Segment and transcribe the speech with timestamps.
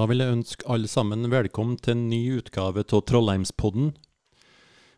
[0.00, 3.90] Da vil jeg ønske alle sammen velkommen til en ny utgave av Trollheimspodden.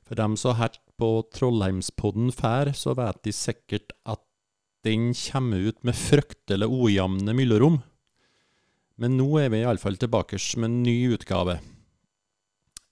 [0.07, 4.21] For dem som har hørt på Trollheimspodden før, så vet de sikkert at
[4.87, 7.81] den kommer ut med fryktelig ujevne mellomrom.
[8.95, 11.57] Men nå er vi iallfall tilbake med en ny utgave.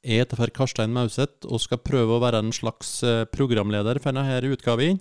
[0.03, 4.57] Jeg heter Karstein Mauseth og skal prøve å være en slags eh, programleder for denne
[4.57, 4.99] utgaven.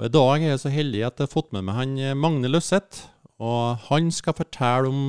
[0.00, 2.18] Og I dag er jeg så heldig at jeg har fått med meg han eh,
[2.18, 3.06] Magne Løseth.
[3.38, 5.06] Og han skal fortelle om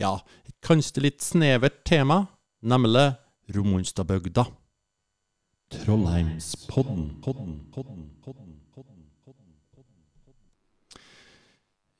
[0.00, 0.16] ja,
[0.62, 2.26] kanskje litt snevert tema,
[2.62, 3.12] nemlig
[3.52, 4.44] Romonstadbygda.
[5.72, 7.04] Trollheimspodden.
[7.24, 11.00] Podden, podden, podden, podden, podden, podden.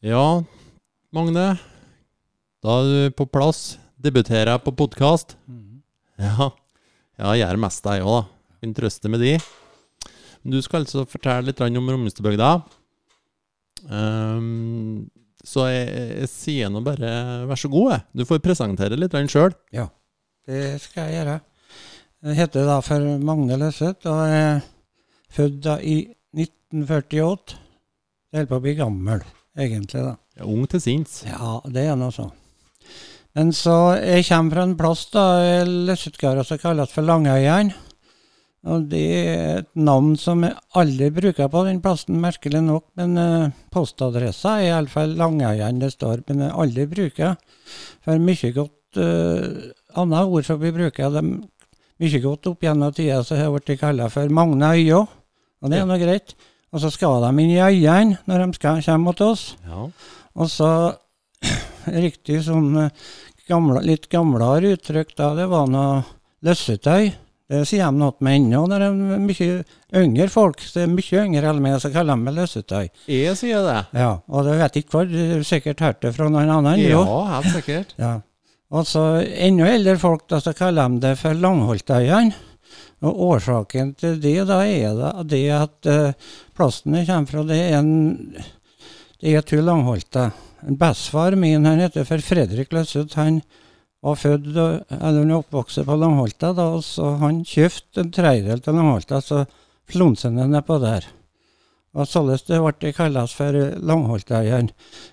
[0.05, 0.45] Ja,
[1.11, 1.47] Magne.
[2.63, 3.81] Da er du på plass.
[3.99, 5.35] Debuterer jeg på podkast.
[6.21, 6.53] Ja.
[7.19, 8.57] ja, jeg gjør mest jeg òg, da.
[8.63, 9.33] Kan trøste med de.
[10.47, 12.53] Du skal altså fortelle litt om Romonstadbygda.
[13.91, 15.11] Um,
[15.43, 15.87] så jeg,
[16.23, 17.13] jeg, sier nå bare
[17.49, 18.05] vær så god, jeg.
[18.21, 19.55] Du får presentere litt sjøl.
[19.75, 19.89] Ja,
[20.47, 21.39] det skal jeg gjøre.
[22.23, 24.61] Jeg heter da for Magne Løseth og er
[25.35, 25.97] født da i
[26.39, 27.59] 1948.
[28.33, 29.25] Jeg holder på å bli gammel,
[29.59, 30.05] egentlig.
[30.07, 30.15] da.
[30.39, 31.23] Ja, ung til sinns.
[31.27, 32.31] Ja, det er nå så.
[33.37, 35.25] Men så jeg kommer fra en plass da,
[35.67, 37.75] Løsethgara som kalles for Langøyene.
[38.63, 40.45] Og det er et navn som
[40.79, 42.85] alle bruker på den plassen, merkelig nok.
[42.99, 47.35] Men uh, postadressa er iallfall Langøyan det står, men alle bruker.
[48.07, 51.43] For mye godt uh, Annet ord som vi bruker, de,
[52.01, 55.03] mye godt opp gjennom tida, så har blitt kalla for Magne Øya.
[55.63, 56.37] Og det er nå greit.
[56.73, 59.51] Og så skal de inn i øyene når de skal komme mot oss.
[59.67, 59.89] Ja.
[60.39, 60.71] Og så
[62.07, 62.89] riktig sånn
[63.51, 66.01] gamle, litt gamlere uttrykk da, det var noe
[66.47, 67.13] løssetøy.
[67.53, 69.49] Det sier de noe med ennå det er mye
[70.01, 70.63] yngre folk.
[70.73, 72.87] Det er mye yngre enn meg, så kaller de meg løsutøy.
[73.13, 73.81] Jeg sier det.
[73.99, 76.81] Ja, og det vet ikke hvor, du har sikkert hørt det fra noen annen.
[76.81, 77.03] Ja,
[77.37, 77.97] helt sikkert.
[78.03, 78.21] Ja.
[78.73, 82.33] Og så enda eldre folk, da, så kaller de det for Langholtøyene.
[83.05, 87.81] Og årsaken til det da er det at uh, plassen jeg kommer fra, det er
[87.81, 87.91] en
[89.23, 90.31] det er to Langholte.
[90.81, 93.15] Bestefar min han heter for Fredrik Løsut.
[93.15, 93.43] Han
[94.03, 98.63] var født eller han er oppvokst på Langholta, da, og så han kjøpte en tredjedel
[98.67, 99.45] av Langholta, så
[99.91, 101.07] flonset han nedpå der.
[101.93, 104.73] Og således det ble det kalles for Langholtøyene.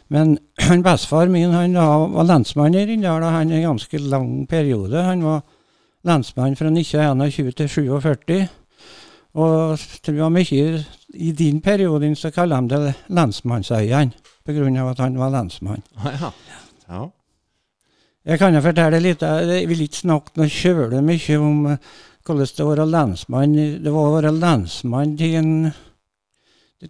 [0.09, 0.37] Men
[0.69, 1.85] han bestefar min han da,
[2.15, 5.03] var lensmann i Rindal han en ganske lang periode.
[5.03, 5.43] Han var
[6.07, 8.47] lensmann fra 1921 til 47.
[9.39, 14.13] Og det var mye i din periode så kaller de det lensmannseieren,
[14.45, 14.89] pga.
[14.89, 15.83] at han var lensmann.
[16.05, 16.31] Ja.
[16.89, 17.09] ja.
[18.29, 21.85] Jeg kan jo fortelle litt, jeg vil ikke snakke noe kjølig mye om eh,
[22.27, 23.55] hvordan det var å lensmann.
[23.81, 25.53] Det var å være lensmann til en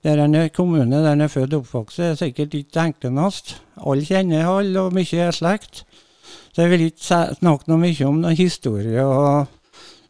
[0.03, 3.55] der en kommune der en er født og oppvokst, er sikkert ikke enklest.
[3.79, 5.85] Alle kjenner alle, og mye er slekt.
[6.51, 9.07] Så jeg vil ikke snakke noe mye om noen historie.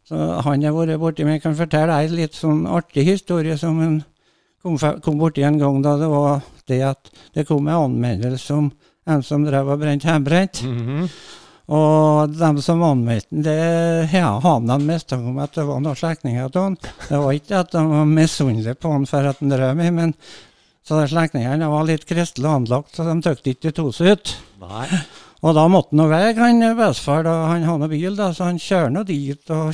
[0.04, 3.78] så Han har vært borti men jeg kan fortelle ei litt sånn artig historie som
[3.78, 4.02] han
[4.62, 5.80] kom, kom borti en gang.
[5.82, 8.72] da Det var det at det kom en anmeldelse om
[9.10, 10.62] en som drev og brente hjemmebrent.
[10.64, 11.08] Mm -hmm.
[11.70, 15.96] Og de som anmeldte den, det ja, havna en mistanke om at det var noen
[15.96, 16.76] slektninger av han.
[17.08, 20.14] Det var ikke at de var misunnelige på han for at han drev med, men
[20.82, 24.32] så slektningene var litt kristelig anlagt, så de tykte ikke det tok seg ut.
[24.64, 24.86] Nei.
[25.40, 29.04] Og da måtte han vei, han bestefar, han hadde bil, da, så han kjørte nå
[29.08, 29.70] dit og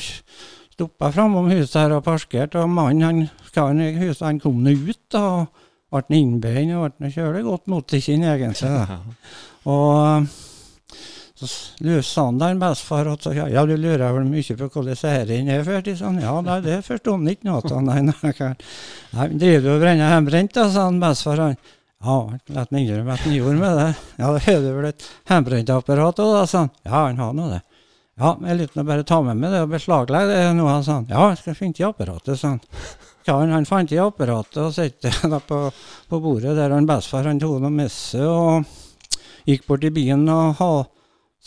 [0.77, 2.61] stoppa framom huset her og parkerte.
[2.61, 3.23] Og mannen han,
[3.57, 7.95] han, huset han kom nå ut da, og ble innbeint og ble kjølig godt mot
[8.01, 8.73] sin egentlig.
[8.73, 8.99] Da.
[9.67, 10.27] Og
[11.37, 11.47] så
[12.01, 15.11] sa han der bestefar at ja, ja, du lurer vel mye på hvordan dette
[15.53, 15.89] er ført?
[15.99, 17.83] Sånn, ja, nei, det forsto han ikke noe av.
[17.85, 18.31] Nei, nei,
[19.13, 21.43] nei, driver du og brenner hjemmebrent, da, sa han bestefar.
[21.43, 21.59] Han.
[22.07, 22.17] Ja,
[22.53, 23.87] la meg innrømme at han gjorde med det.
[24.17, 26.73] Ja, har du vel et hjemmebrentapparat òg, da, sa han.
[26.87, 27.61] Ja, han har nå det.
[28.17, 31.07] Ja, jeg lytter bare ta med meg det og beslaglegge det nå, sa han.
[31.13, 32.63] Ja, jeg skal finne til apparatet, sa han.
[33.27, 35.63] Karen han fant i apparatet og satte det på,
[36.07, 38.77] på, bordet der han bestefar han tok noe med seg og
[39.47, 40.71] gikk bort i byen og ha,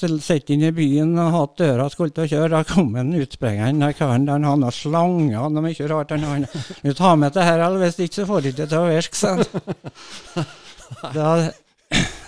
[0.00, 2.52] satt inn i byen og hatt døra skulle til å kjøre.
[2.54, 6.14] Da kom en utsprengeren der karen der han noen slanger og mye rart.
[6.16, 6.46] Han, han,
[6.84, 9.20] du tar med det her, eller hvis ikke så får du det til å virke,
[9.20, 10.48] sa han.
[10.90, 11.26] Da,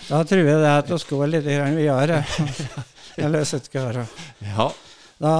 [0.06, 2.20] da tror jeg det er til å skåle litt videre.
[3.19, 3.98] Jeg løser ikke her.
[4.52, 4.69] Ja.
[5.19, 5.32] Da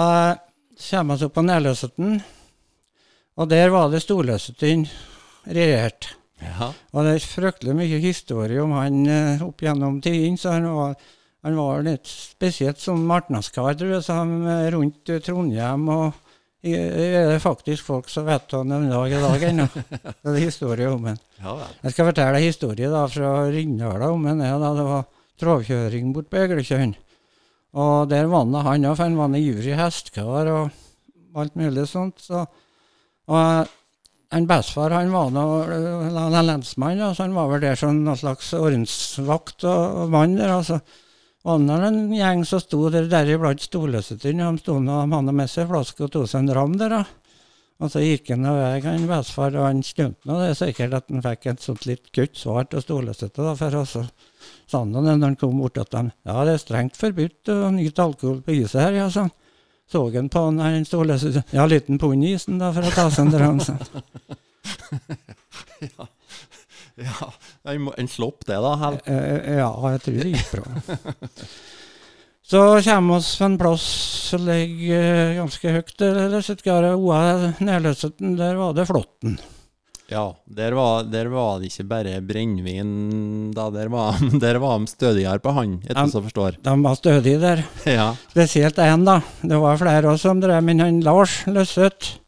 [0.89, 2.17] kommer vi opp på Nærløseten.
[3.41, 4.85] Og der var det Storløseten
[5.49, 6.11] regjert.
[6.43, 6.73] Ja.
[6.93, 10.37] Og det er fryktelig mye historie om han uh, opp gjennom tiden.
[10.41, 10.97] Så han var,
[11.47, 14.35] han var litt spesielt som martnaskar, tror jeg, som
[14.75, 16.19] rundt uh, Trondheim og
[16.63, 19.65] i- er det faktisk folk som vet om en dag i dag ennå.
[20.23, 21.09] Det er historie om.
[21.43, 21.55] Ja.
[21.83, 24.45] Jeg skal fortelle en historie da fra Rindala om den.
[24.47, 25.09] ja, da Det var
[25.43, 26.93] travkjøring bort på Eglekjønn.
[27.73, 31.87] Og der var han, han òg, for han var en ivrig hestekar og alt mulig
[31.91, 32.21] sånt.
[32.23, 32.45] Så,
[33.31, 33.71] og
[34.33, 38.53] en bestefar han var nå er lensmann, så han var vel der som en slags
[38.57, 40.55] ordensvakt og, mann der.
[40.57, 40.81] altså.
[41.45, 44.41] Og når en gjeng som sto der, deriblant Stoløsetun.
[44.41, 47.03] De sto nå, de hadde med seg flaske og tok seg en ram der.
[47.83, 50.39] Og så gikk han av vei, han bestefar, og han stunte nå.
[50.39, 53.79] Det er sikkert at han fikk et sånt litt kutt svart og stolesete, da, for
[53.83, 54.05] så
[54.71, 57.73] sa han det når han kom bort til dem, ja, det er strengt forbudt å
[57.75, 59.35] nyte alkohol på iset her, ja, sa han.
[59.91, 61.03] Så han på han her, sa
[61.51, 63.61] ja, liten pund i isen da, for å ta seg en dram.
[65.83, 66.07] Ja.
[67.03, 67.29] ja.
[67.99, 68.75] En, slopp, det, da.
[68.79, 68.99] Hel.
[69.11, 70.65] Eh, Ja, jeg tror det gikk bra.
[72.53, 73.85] Så kommer vi på en plass
[74.29, 75.95] som ligger eh, ganske høyt.
[75.99, 79.39] der Løsetgara OA Nærløseten, der var det Flåtten.
[80.13, 83.69] Ja, der var, der var det ikke bare brennevin, da.
[83.73, 86.59] Der var, der var de stødigere på han, etter som forstår.
[86.61, 87.65] De var stødige der.
[87.99, 88.11] Ja.
[88.31, 89.21] Spesielt én, da.
[89.41, 92.19] Det var flere også som drev, men han Lars Løsset,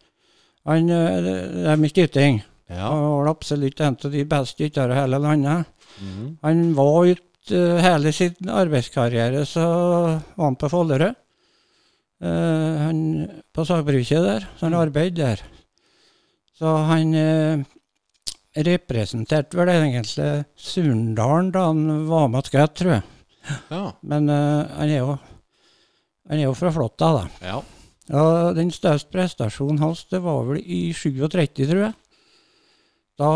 [0.65, 2.43] han eh, drev med skyting.
[2.73, 2.89] Ja.
[2.89, 5.69] Og var absolutt en av de beste skyttere i hele landet.
[6.01, 6.31] Mm.
[6.43, 9.67] Han var ute eh, hele sin arbeidskarriere, så
[10.35, 11.21] var han på Follerød.
[12.25, 12.99] Uh, han
[13.53, 15.41] på sagbruket der, så han arbeidet der.
[16.55, 17.65] Så han eh,
[18.55, 23.07] representerte vel egentlig Surndalen da han var med til tror jeg.
[23.71, 23.85] ja.
[24.03, 25.17] Men uh, han er jo
[26.25, 27.25] han er jo fra Flåtta, da.
[27.45, 27.59] Ja.
[28.17, 31.93] Og den største prestasjonen hans, det var vel i 37, tror jeg.
[33.21, 33.31] Da,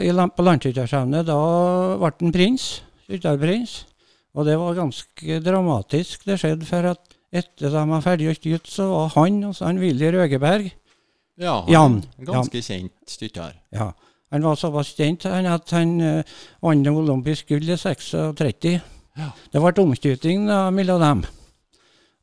[0.00, 2.68] i, på landsskytterstevnet, ble han prins.
[3.08, 3.80] Skytterprins.
[4.38, 6.22] Og det var ganske dramatisk.
[6.28, 9.66] Det skjedde for at etter de var ferdig å skyte, så var han og så
[9.66, 10.70] han Willy Røgeberg
[11.38, 11.98] ja han, Jan.
[12.26, 13.52] Ganske kjent styrter.
[13.74, 13.92] ja,
[14.34, 18.78] Han var såpass kjent at han uh, vant olympisk gull i 36.
[19.18, 19.32] Ja.
[19.52, 21.26] Det ble omstyrting mellom dem.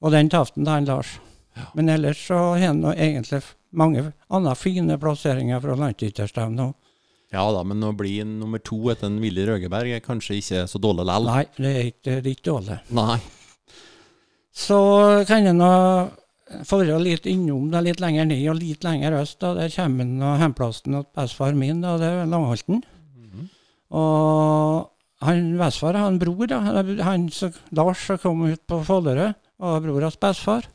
[0.05, 1.17] Og den tapte han Lars.
[1.55, 1.69] Ja.
[1.73, 3.41] Men ellers så har han egentlig
[3.75, 6.75] mange andre fine plasseringer fra landsytterstevnet òg.
[7.33, 10.79] Ja da, men å bli nummer to etter en Willy Røgeberg er kanskje ikke så
[10.79, 11.31] dårlig likevel?
[11.31, 12.77] Nei, det er ikke, det er ikke dårlig.
[12.95, 13.17] Nei.
[14.55, 14.77] Så
[15.27, 15.71] kan jeg nå
[16.65, 19.39] fare litt innom det litt lenger ned og litt lenger øst.
[19.41, 22.83] da, Der kommer han og hjemplassen til bestefar min, da, det er Langholten.
[23.15, 23.49] Mhm.
[23.91, 24.91] Og
[25.25, 26.59] han bestefar har en bror, da.
[27.03, 30.67] Han, så, Lars som kom ut på Follerød, var bror hans bestefar.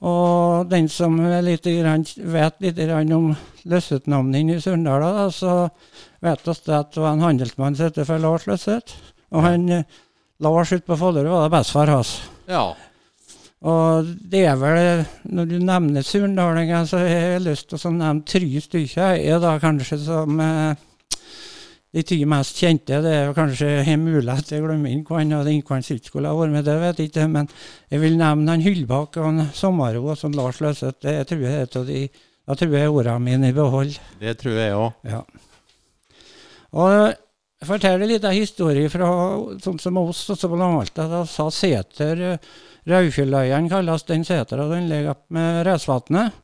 [0.00, 2.78] Og den som litt, grann, vet litt
[3.12, 3.34] om
[3.68, 5.68] Løsset-navnet i Surndala, da, så
[6.24, 8.96] vet vi det at det var en handelsmann som het Lars Løsset.
[9.30, 9.84] Og han
[10.40, 12.14] Lars ute på Follerød var det bestefar hans.
[12.48, 12.72] Ja.
[13.60, 18.24] Og det er vel, når du nevner surndalinger, så har jeg lyst til å nevne
[18.24, 19.18] tre stykker.
[19.18, 20.86] Jeg er da kanskje som eh,
[21.92, 23.02] de ti mest kjente.
[23.04, 26.32] Det er jo kanskje mulig at jeg glemmer inn hvem og den hvem ikke skulle
[26.32, 27.28] ha vært med, det vet jeg ikke.
[27.36, 27.50] Men
[27.90, 31.02] jeg vil nevne han Hyllbakk og han Sommero og sånn Lars Løseth.
[31.04, 32.02] Det tror jeg er de
[32.48, 33.98] Da tror jeg ordene mine i behold.
[34.18, 35.04] Det tror jeg òg.
[35.06, 35.20] Ja.
[36.80, 39.10] Og forteller litt av historie fra
[39.60, 41.06] sånn som oss også på Langholta.
[41.10, 42.38] Da sa seter
[42.90, 44.68] Raufjelløyen kalles den setra.
[44.70, 46.36] Den ligger opp med Resvatnet.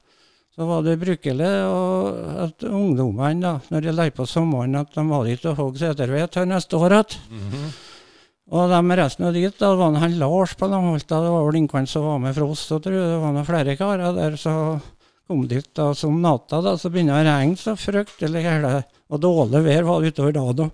[0.57, 5.03] Så var det brukelig og at ungdommene, da, når de lærte på sommeren, at de
[5.05, 7.19] var dit og hogg seterved til neste år igjen.
[7.29, 7.67] Mhm.
[8.57, 11.59] Og de resten av dit, da var det han Lars på Langholta, det var vel
[11.61, 14.37] ingen som var med fra oss, så tror jeg det var noen flere karer der
[14.39, 14.81] Så
[15.27, 19.21] kom dit da som natta, da, så begynte det å regne så fryktelig gærent, og
[19.21, 20.71] dårlig vær var det utover da, da.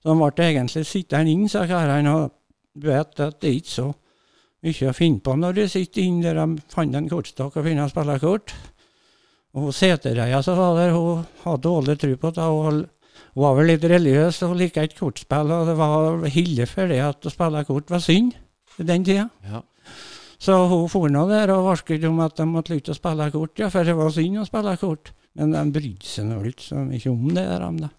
[0.00, 2.30] Så de ble egentlig sittende inne, sa karene, og
[2.78, 3.88] du vet at det er ikke så
[4.66, 7.86] mye å finne på når du sitter inne der de fant en kortstokk og finner
[7.86, 8.54] å spille kort.
[9.56, 12.44] Og Setereia som var der, hun hadde dårlig tro på det.
[12.44, 12.82] Hun
[13.40, 17.24] var vel litt religiøs og likte ikke kortspill, og det var hille for det at
[17.24, 18.36] å spille kort var synd
[18.76, 19.30] i den tida.
[19.48, 19.62] Ja.
[20.36, 23.56] Så hun for nå der og varsket om at de måtte slutte å spille kort,
[23.62, 25.14] ja, for det var synd å spille kort.
[25.36, 27.44] Men de brydde seg nå ikke så mye om det.
[27.44, 27.92] der, om det.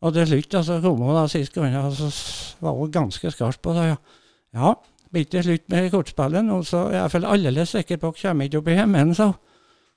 [0.00, 2.10] Og til slutt så kom hun da sist gang, og så
[2.64, 3.90] var hun ganske skarp på det.
[3.92, 3.98] Ja,
[4.56, 4.74] ja
[5.10, 8.48] blir det slutt med kortspillet nå, så er jeg iallfall aldeles sikker på at kommer
[8.48, 9.38] ikke opp i himmelen, sa hun.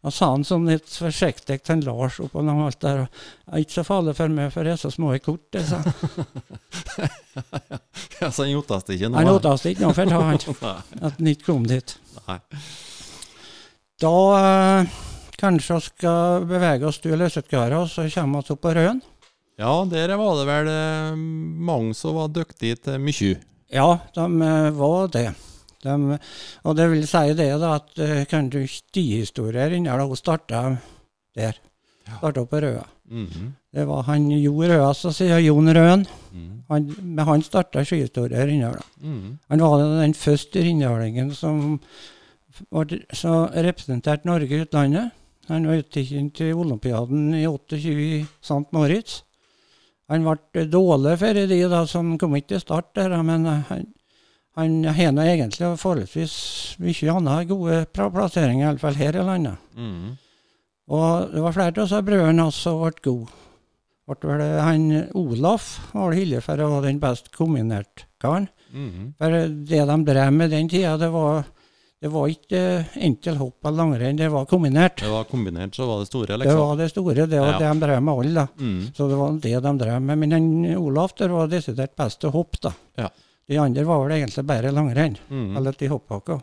[0.03, 3.05] Og sa han sånn litt forsiktig til en Lars oppå noe alt der.
[3.05, 5.61] «Det er Ikke så farlig for meg, for jeg er så små i kort, det,
[5.69, 6.27] sa han.
[8.19, 9.21] ja, så han jottast ikke nå?
[9.21, 9.53] Han da?
[9.53, 10.73] åt ikke noe for han, Nei.
[11.07, 11.95] at han ikke kom dit.
[12.27, 12.37] Nei.
[14.03, 14.99] Da eh,
[15.39, 18.99] kanskje vi skal bevege oss til Løsetgara, og så kommer vi opp på Røen.
[19.61, 23.39] Ja, der var det vel eh, mange som var dyktige til mye.
[23.73, 25.27] Ja, de eh, var det.
[25.83, 26.17] De,
[26.63, 30.63] og det vil si det da, at eh, kan du stihistorier inni der, hun starta
[31.35, 31.59] der.
[32.05, 32.85] Starta på Røa.
[33.09, 33.53] Mhm.
[33.73, 36.05] Det var han Jo Røa som sier Jon Røen.
[36.31, 36.63] Mhm.
[36.69, 38.85] Han, med han starta skihistorier inni der.
[39.01, 39.39] Mm.
[39.49, 41.79] Han var den første rindalingen som
[43.13, 45.11] som representerte Norge i utlandet.
[45.49, 48.69] Han var uttilkjent til olympiaden i 28 i St.
[48.71, 49.23] Moritz.
[50.13, 53.87] Han ble dårlig for de da, som kom ikke til start der, men eh, han,
[54.85, 56.35] han har egentlig forholdsvis
[56.83, 59.71] mye andre gode plasseringer, iallfall her i landet.
[59.73, 60.11] Mm.
[60.93, 63.39] Og det var flere av disse brødrene som ble gode.
[64.11, 64.85] Ble vel eh, han
[65.17, 68.49] Olaf var det hylla for å være den best kombinert karen.
[68.73, 69.13] Mm.
[69.17, 71.47] For det de drev med den tida, det var,
[72.03, 72.61] det var ikke
[72.99, 74.99] enkel hopp eller langrenn, det var kombinert.
[74.99, 76.49] Det var kombinert, så var det store, liksom?
[76.49, 77.59] Det var det store, det var Ja.
[77.59, 78.33] det de drev med alle.
[78.33, 78.47] da.
[78.57, 78.93] Mhm.
[78.93, 80.17] Så det var det de drev med.
[80.17, 82.73] Men den Olaf der var desidert best til hopp, da.
[82.97, 83.09] Ja.
[83.47, 85.55] De andre var vel egentlig bare langrenn, mm.
[85.57, 86.41] eller de hoppbakka.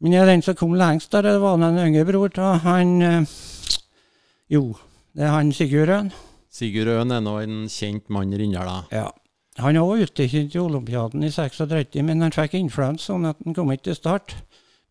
[0.00, 3.24] Men jeg, den som kom lengst der, det var den yngre bror til han eh,
[4.50, 4.74] Jo,
[5.14, 6.12] det er han Sigurd Øen.
[6.50, 8.82] Sigurd Øen er nå en kjent mann i Rindal, da.
[8.90, 9.06] Ja.
[9.58, 13.70] Han var utekjent i olympiaden i 36, men han fikk influensa, sånn at han kom
[13.72, 14.34] ikke til start.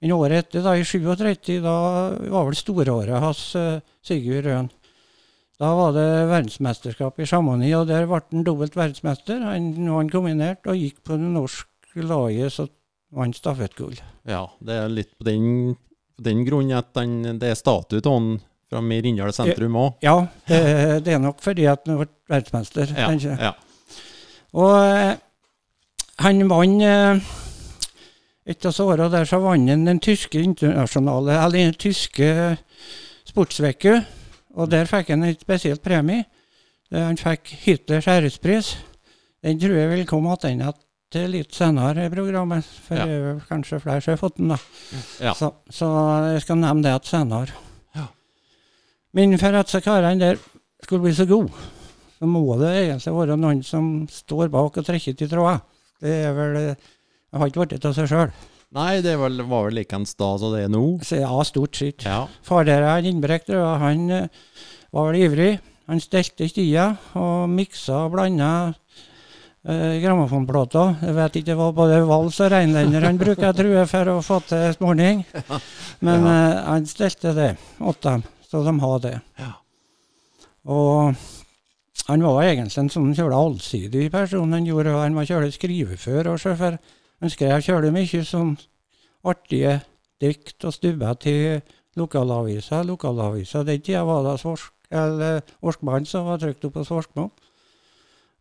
[0.04, 1.76] Men året etter, da, i 37, da
[2.32, 4.72] var vel storåret hans, eh, Sigurd Røen.
[5.56, 9.40] Da var det verdensmesterskap i Chamonix, og der ble han dobbelt verdensmester.
[9.48, 12.68] Han var kombinert og gikk på det norske laget, så
[13.16, 13.96] vant stafettgull.
[14.28, 15.78] Ja, det er litt på den,
[16.18, 18.30] på den grunn at den, det er statue av han
[18.68, 20.04] fra Rindal sentrum òg.
[20.04, 20.18] Ja,
[20.50, 20.60] det,
[21.06, 22.92] det er nok fordi at han ble verdensmester.
[22.92, 23.40] Ja, tenker jeg.
[23.40, 23.54] ja.
[24.56, 25.16] Og eh,
[26.26, 27.34] han vant eh,
[28.46, 32.58] Et av årene der så vant han den tyske internasjonale, eller den tyske
[33.26, 34.00] sportsveka.
[34.56, 36.26] Og der fikk han en spesielt premie.
[36.94, 38.76] Han fikk Hitlers ærespris.
[39.44, 40.82] Den tror jeg vil komme tilbake
[41.16, 43.36] til litt senere i programmet, for Ja.
[43.50, 44.50] kanskje flere har fått den.
[44.50, 44.58] da.
[45.22, 45.34] Ja.
[45.34, 45.88] Så, så
[46.34, 47.54] jeg skal nevne det at senere.
[47.96, 48.08] Ja.
[49.14, 50.38] Men for at karene der
[50.84, 51.52] skulle bli så gode,
[52.20, 55.62] så må det egentlig være noen som står bak og trekker til tråder.
[56.02, 56.76] Det er vel
[57.36, 58.30] Jeg har ikke blitt av seg sjøl.
[58.76, 60.82] Nei, det var, var vel likeens da som det er nå.
[61.04, 62.06] Så ja, stort sett.
[62.08, 62.22] Ja.
[62.48, 64.30] Far der er innbrekt, og han eh,
[64.96, 65.52] var vel ivrig.
[65.92, 66.88] Han stelte stia
[67.20, 68.50] og miksa og blanda
[69.68, 70.96] eh, grammofonplater.
[71.06, 74.18] Jeg vet ikke, det var både vals og reinlender han bruker, tror jeg, for å
[74.26, 75.22] få til småning.
[76.08, 76.34] Men Ja.
[76.40, 77.52] eh, han stelte det
[77.84, 79.16] åt dem, så de har det.
[79.44, 79.52] Ja.
[80.66, 81.16] Og
[82.10, 84.52] han var egentlig en sånn kjøla allsidig person.
[84.56, 86.80] Han gjorde, han var kjøla skrivefør og sjåfør.
[87.26, 88.52] Han skrev kjølig mye sånn
[89.26, 89.80] artige
[90.22, 91.64] dikt og stubber til
[91.98, 92.84] lokalavisa.
[92.86, 97.32] Lokalavisa den tida var det Svorsk, eller Orskmann som var trykt opp på Svorkmo.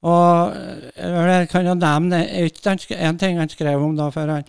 [0.05, 0.53] Og
[1.01, 4.45] eh, jeg kan jo nevne én ting han skrev om da, for han,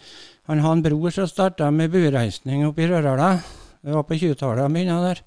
[0.51, 3.37] han har en bror som starta med bureisning oppe i Rørdala.
[3.79, 5.25] Det var på 20-tallet han begynte der.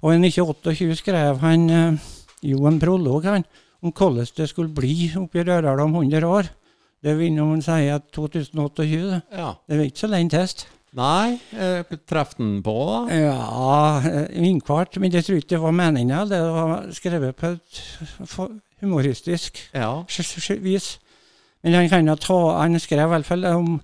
[0.00, 3.44] Og i 1928 skrev han eh, jo en prolog han,
[3.84, 6.56] om hvordan det skulle bli oppe i Rørdal om 100 år.
[7.06, 9.20] Det vil noen si at 2028, det.
[9.38, 9.52] ja.
[9.68, 10.66] Det er ikke så lenge test.
[10.96, 13.00] Nei, eh, treff den på, da.
[13.14, 14.36] Ja, vinkvart.
[14.48, 16.22] innkvart, men jeg tror ikke det var meninga.
[16.30, 17.82] Det var skrevet på et
[18.80, 20.04] humoristisk Ja.
[20.62, 20.98] vis.
[21.62, 23.80] Men han kan jo ta, han skrev i hvert fall om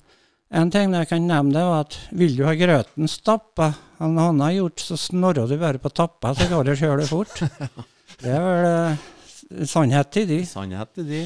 [0.53, 4.41] en ting jeg kan nevne, det var at vil du ha grøten stappa, han han
[4.41, 7.43] har gjort, så snorrer du bare på tappa, så går det sjøl fort.
[8.23, 10.37] Det er vel eh, sannhet i de.
[10.47, 11.23] Sannhet i de.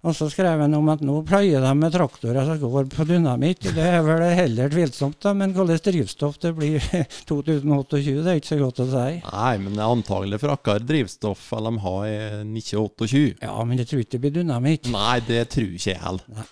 [0.00, 3.66] Og så skrev han om at nå pløyer de med traktorer som går på dynamitt.
[3.76, 6.80] Det er vel heller tvilsomt, da, men hvordan drivstoff det blir
[7.28, 9.18] 2028, det er ikke så godt å si.
[9.26, 12.16] Nei, men det er antagelig for akkar drivstoff eller de har i
[12.46, 13.44] 1928.
[13.44, 14.88] Ja, men jeg tror ikke det blir dynamitt.
[14.94, 16.48] Nei, det tror ikke jeg heller.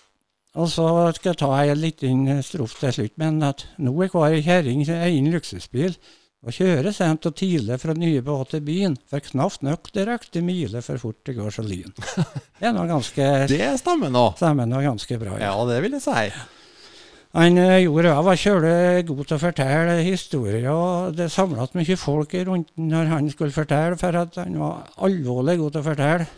[0.59, 0.85] Og så
[1.17, 5.33] skal jeg ta en liten strof til slutt, men at nå er hver kjerring en
[5.33, 5.97] luksusbil.
[6.47, 11.01] Og kjøre sent og tidlig fra Nybø til byen, for knapt nok direkte mile for
[11.01, 11.91] fort det går så lyn.
[12.59, 14.23] Det er noe ganske Det stemmer nå.
[14.39, 15.35] stemmer noe ganske bra.
[15.41, 16.29] Ja, det vil jeg si.
[17.35, 21.97] Han eh, gjorde jeg var kjølig god til å fortelle historier, og det samlet mye
[21.99, 26.29] folk rundt når han skulle fortelle, for han var alvorlig god til å fortelle.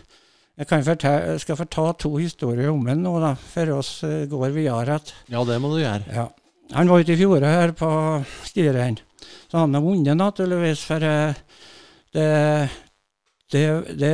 [0.59, 4.49] Jeg kan fortelle, skal fortelle to historier om ham nå, da, for oss eh, går
[4.57, 4.97] videre.
[5.31, 6.09] Ja, det må du gjøre.
[6.09, 6.27] ja.
[6.71, 7.87] Han var ute i fjordet her på
[8.47, 8.95] Stiren,
[9.51, 11.39] så han har vunnet naturligvis, for eh,
[12.15, 12.27] det,
[13.51, 13.65] det,
[13.99, 14.13] det,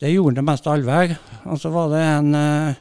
[0.00, 1.14] det gjorde han det meste allveg.
[1.50, 2.80] Og så var det en eh,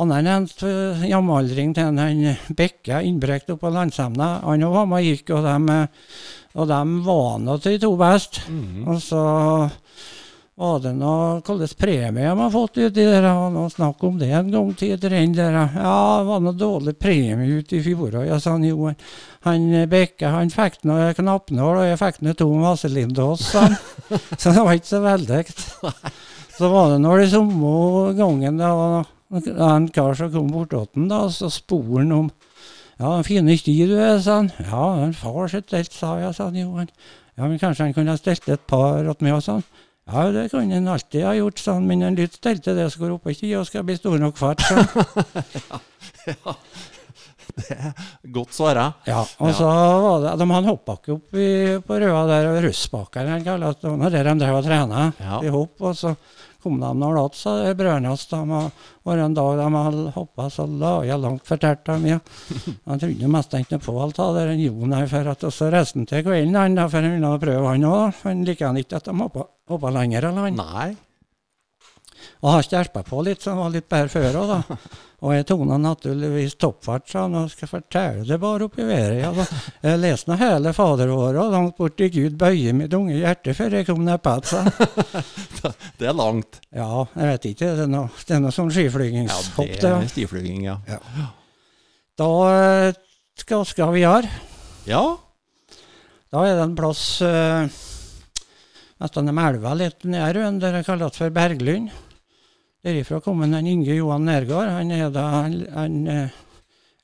[0.00, 4.32] annen en eh, jamaldring til en han Bekke innbrekt oppe på landsemna.
[4.46, 5.80] Han og var med og gikk, og de,
[6.56, 8.42] og de var nå til de to best.
[8.48, 8.88] Mhm.
[8.88, 9.24] Og så,
[10.60, 13.24] var det noe hvilken premie de har fått uti der?
[13.24, 15.56] Var noe snakk om det en gang til der.
[15.56, 18.18] Ja, det var noe dårlig premie ute i fjor.
[18.20, 18.90] Og jeg sa han jo,
[19.46, 23.64] han Bekke han fikk noe knappnål, og jeg fikk noe tom vaselindås, sa.
[24.36, 25.42] Så det var ikke så veldig.
[26.58, 27.74] Så var det når det samme
[28.20, 32.32] gangen det var en kar som kom bortåt den, da, så spurte han om
[33.00, 34.52] ja, den fine sti du er, sa han.
[34.60, 36.90] Ja, en far sitt delt, sa jeg, sa han Johan.
[37.38, 39.70] Ja, men kanskje han kunne ha stelt et par åt meg, sa han.
[40.10, 43.04] Ja, det kan han alltid ha gjort, sa han, men en litt stelte det som
[43.04, 45.80] går oppå og skal bli stor nok fart, sa ja,
[46.34, 46.54] ja.
[47.50, 47.94] Det er
[48.30, 48.84] godt svara.
[49.08, 51.48] Ja, og så var det, de Han hoppa ikke opp i,
[51.86, 55.40] på Røa der, og Russbakken, han kaller det, der de drev og trena Ja.
[55.42, 56.14] i hopp, og så
[56.62, 58.70] kom de det så det brødrene de
[59.04, 62.18] var en dag de hadde hoppa, så la jeg langt fortalte dem, ja.
[62.90, 66.08] De trodde mest ikke på alt det, den Jon her, for at, så reiste han
[66.10, 69.08] til kvelden, han for han ville prøve han òg, for han liker han ikke at
[69.10, 70.60] de hoppa, hoppa lenger, eller han.
[70.60, 70.90] Nei.
[72.40, 74.88] Og har skjerpa på litt, så han var litt bedre før òg, da.
[75.20, 79.18] Og jeg tok naturligvis toppfart, sa han, og skal fortelle det bare oppi været.
[79.20, 79.44] Ja, da.
[79.84, 83.88] Jeg leste nå hele faderåret, og langt borti Gud bøye mitt unge hjerte før jeg
[83.90, 84.72] kom ned på igjen.
[86.00, 86.62] Det er langt.
[86.72, 89.90] Ja, jeg vet ikke, det er noe, det er noe sånn Ja, skiflygingshopp, det det.
[89.92, 90.78] er skiflyging, ja.
[92.16, 93.00] Da eh,
[93.42, 94.30] skal, skal vi gjøre.
[94.88, 95.02] Ja.
[96.32, 97.66] Da er det en plass uh,
[99.02, 101.90] nesten med elva litt Røen, der det kalles for Berglund.
[102.84, 104.70] Derifra kom han Inge Johan Nergård.
[104.72, 106.38] Han, er da, han, han eh,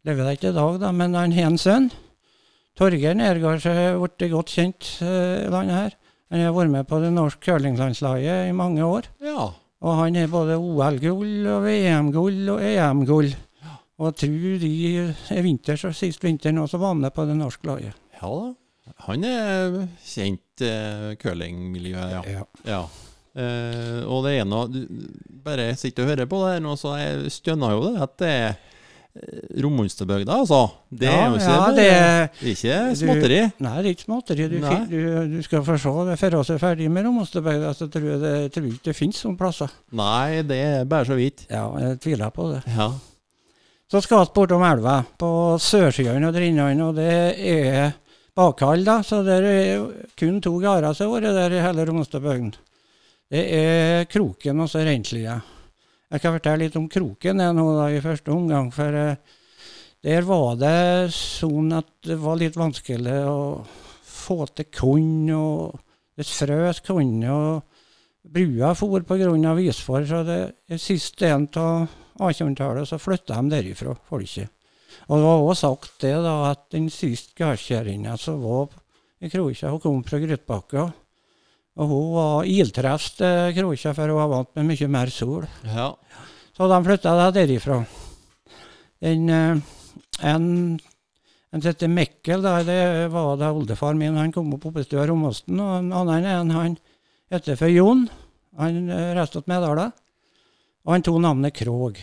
[0.08, 1.90] lever da ikke i dag, da, men han har en sønn.
[2.76, 5.96] Torgeir Nergård har er blitt godt kjent eh, i landet her.
[6.32, 9.08] Han har vært med på det norske curlinglandslaget i mange år.
[9.22, 9.50] Ja.
[9.84, 13.34] Og han har både OL-gull og VM-gull og EM-gull.
[13.96, 14.70] Og jeg tror de
[15.36, 17.96] i vinter, så sist vinter nå, så var han med på det norske laget.
[18.16, 18.54] Ja da.
[19.06, 19.74] Han er
[20.06, 22.20] kjent uh, curlingmiljø, ja.
[22.30, 22.44] Ja.
[22.64, 22.82] ja.
[23.36, 24.78] Eh, og det noe du
[25.44, 28.30] Bare sitter og hører på det her nå, så jeg stønner jo det at det
[28.32, 29.66] er uh,
[30.40, 30.62] altså.
[30.90, 31.84] Det er jo ikke, ja, det,
[32.40, 33.38] det er ikke småtteri.
[33.62, 34.48] Nei, det er ikke småtteri.
[34.50, 34.56] Du,
[34.90, 34.96] du,
[35.36, 35.92] du skal få se.
[36.18, 39.22] Før vi er ferdig med Romostebygda, så tror jeg det, tror jeg ikke det finnes
[39.22, 39.76] sånne plasser.
[39.96, 41.46] Nei, det er bare så vidt.
[41.52, 42.64] Ja, jeg tviler på det.
[42.74, 42.90] Ja.
[43.92, 45.30] Så skal vi bortom elva, på
[45.62, 47.92] sørsida av Drinnene, og det er
[48.36, 48.98] bakhall, da.
[49.06, 49.84] Så det er
[50.18, 52.56] kun to gårder som har vært der i hele Romostebygden.
[53.26, 55.40] Det er Kroken og så Reinslia.
[56.12, 58.68] Jeg kan fortelle litt om Kroken jeg, nå da, i første omgang.
[58.74, 59.16] For uh,
[60.06, 63.40] der var det sånn at det var litt vanskelig å
[64.06, 65.80] få til korn, og
[66.14, 67.18] det frøs korn.
[67.26, 67.64] og
[68.26, 69.58] Brua for pga.
[69.58, 70.38] isfor, så det
[70.70, 74.50] er siste en av 1800-tallet så flytta de derifra, folket.
[75.06, 78.70] Og det var også sagt det da, at den siste gardskjæringa som var
[79.20, 80.88] i Krokia, hun kom fra Grytbakka.
[81.76, 85.46] Og hun var ildtrefst eh, Krokia, for hun var vant med mye mer sol.
[85.64, 85.92] ja.
[86.56, 87.82] Så de flytta da derifra.
[89.04, 89.58] Den, eh,
[90.24, 90.46] en
[91.56, 94.16] en heter Mikkel, da, det var da oldefar min.
[94.18, 95.60] Han kom opp oppe i stua Romosten.
[95.60, 96.76] Og en annen en, han
[97.32, 98.06] heter for Jon.
[98.60, 99.90] Han eh, reiste til Medala.
[100.84, 102.00] Og han tok navnet Krog.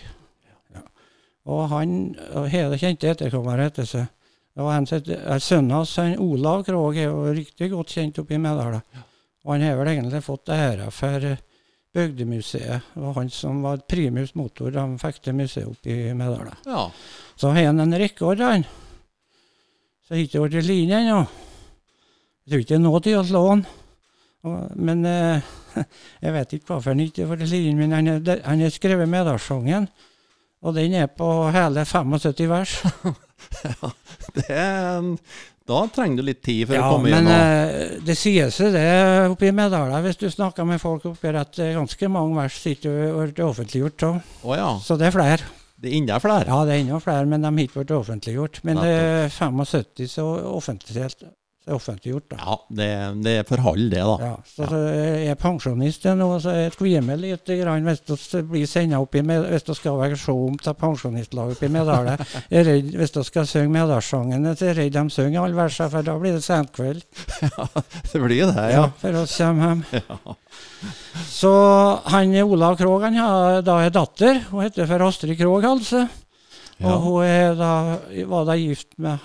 [0.73, 0.83] Ja.
[1.45, 1.95] Og han
[2.33, 4.09] og hele kjente etterkommere etter seg.
[4.53, 8.81] Det var en Sønnen hans, Olav Krog, er jo riktig godt kjent oppe i Medala.
[9.43, 11.41] Og han har vel egentlig fått æra for eh,
[11.93, 12.87] Bygdemuseet.
[12.93, 14.71] Det var han som var primus motor.
[14.73, 16.55] De fikk det museet oppe i Medala.
[16.65, 16.87] ja.
[17.35, 18.63] Så har han en rekord, han.
[20.05, 21.19] Så har ikke blitt lin ennå.
[22.43, 23.65] Jeg tror ikke det er noe til å slå han.
[24.75, 25.51] Men eh,
[26.23, 28.11] jeg vet ikke hvorfor han ikke har blitt lin, men han
[28.43, 29.87] han har skrevet Medalssangen.
[30.63, 32.77] Og den er på hele 75 vers.
[34.37, 35.17] Det er, en-
[35.67, 37.31] da trenger du litt tid for Ja, å komme men gjennom.
[37.31, 38.15] eh, det
[38.51, 38.83] seg det
[39.31, 42.91] oppe i Medala, hvis du snakker med folk oppi at er ganske mange vers sitter
[43.07, 44.03] har vært offentliggjort.
[44.09, 44.41] også.
[44.43, 44.71] Oh, ja.
[44.83, 45.47] Så det er flere.
[45.79, 46.47] Det er enda flere.
[46.51, 48.59] Ja, det er enda flere, men de har ikke vært offentliggjort.
[48.67, 51.23] Men det er 75 så offentliggjort,
[51.63, 52.37] så offentliggjort da.
[52.41, 52.87] Ja, det,
[53.23, 54.15] det er for halv, det, da.
[54.19, 58.41] Ja, så så jeg er pensjonist nå, så jeg kvier meg litt grann hvis vi
[58.51, 61.73] blir sendt opp i med, hvis vi skal være se om til pensjonistlaget oppe i
[61.73, 62.25] Medalet.
[62.53, 66.05] Er hvis vi skal synge Medalssangen, så er jeg redd de synger alle versene, for
[66.05, 67.03] da blir det sent kveld.
[67.53, 67.67] Ja,
[68.11, 68.85] Det blir det, Ja, ja.
[68.99, 70.35] for oss kommer hjem.
[71.29, 71.51] Så
[72.11, 75.65] han Olav Krogh han har da en datter, hun heter for Astrid Krog
[76.83, 76.95] Halse.
[76.95, 77.71] Og hun er da,
[78.29, 79.19] var, da gift med,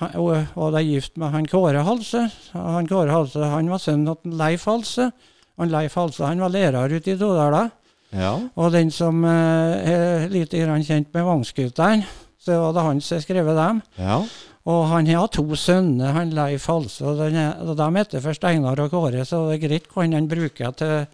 [0.54, 2.24] var da gift med han Kåre Halse.
[2.54, 5.10] Han Kåre Halse han var sønnen av Leif Halse.
[5.58, 7.70] Han Leif Halse han var lærer ute i Dodala.
[8.14, 8.38] ja.
[8.56, 12.06] Og den som eh, er litt kjent med Vangsguttene,
[12.38, 13.82] så var det han som skrev dem.
[13.98, 14.22] ja.
[14.68, 17.00] Og han har to sønner, han Leif Halse.
[17.08, 20.26] Og, den og de heter først Einar og Kåre, så det er greit hva han
[20.28, 21.06] bruker til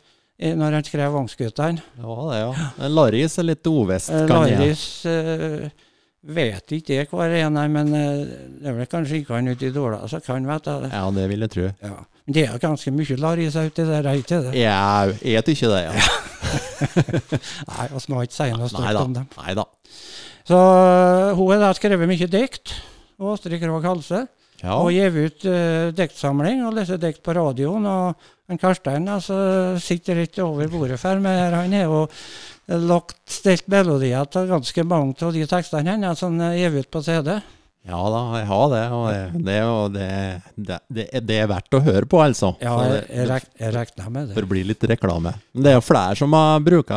[0.42, 1.78] i- når han skrev 'Vangsguttene'.
[2.02, 2.38] Ja, det,
[2.80, 2.88] ja.
[2.88, 4.58] Laris er litt ovest, Eh, kan jeg.
[4.58, 5.70] Laris eh,
[6.24, 8.24] vet ikke jeg hvor er, nei, men eh,
[8.60, 10.92] det er vel kanskje ikke han ute i Dåla som kan vite det.
[10.94, 11.66] Ja, det vil jeg tro.
[11.84, 11.96] Ja.
[12.24, 14.54] Men det er ganske mye Laris uti der, er ikke det?
[14.56, 16.06] Jeg jeg tykker det, ja.
[17.72, 19.28] Nei, vi må ikke si noe stort om dem.
[19.42, 19.66] Nei da.
[20.44, 20.56] Så
[21.36, 22.74] hun har da skrevet mye dikt,
[23.20, 24.24] og Astrid Krogh Halse.
[24.64, 24.78] Ja.
[24.80, 27.84] Og gitt ut uh, diktsamling og leser dikt på radioen.
[27.84, 29.36] Og en Karstein altså,
[29.82, 31.56] sitter ikke over bordet for her.
[31.58, 32.04] Han er jo
[32.68, 37.02] lagt stilt melodier til ganske mange av de tekstene hennes som er gitt ut på
[37.04, 37.34] CD.
[37.84, 38.82] Ja da, jeg har det.
[38.96, 40.06] Og det, og det,
[40.56, 42.54] det, det, det er verdt å høre på, altså.
[42.64, 43.04] Ja, jeg,
[43.60, 44.46] jeg, regner med For det.
[44.48, 45.34] å bli litt reklame.
[45.52, 46.94] Men det er jo flere som har brukt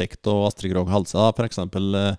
[0.00, 1.28] dikt og Astrid Krogh Halse.
[1.36, 1.60] f.eks.
[1.68, 2.16] For eh,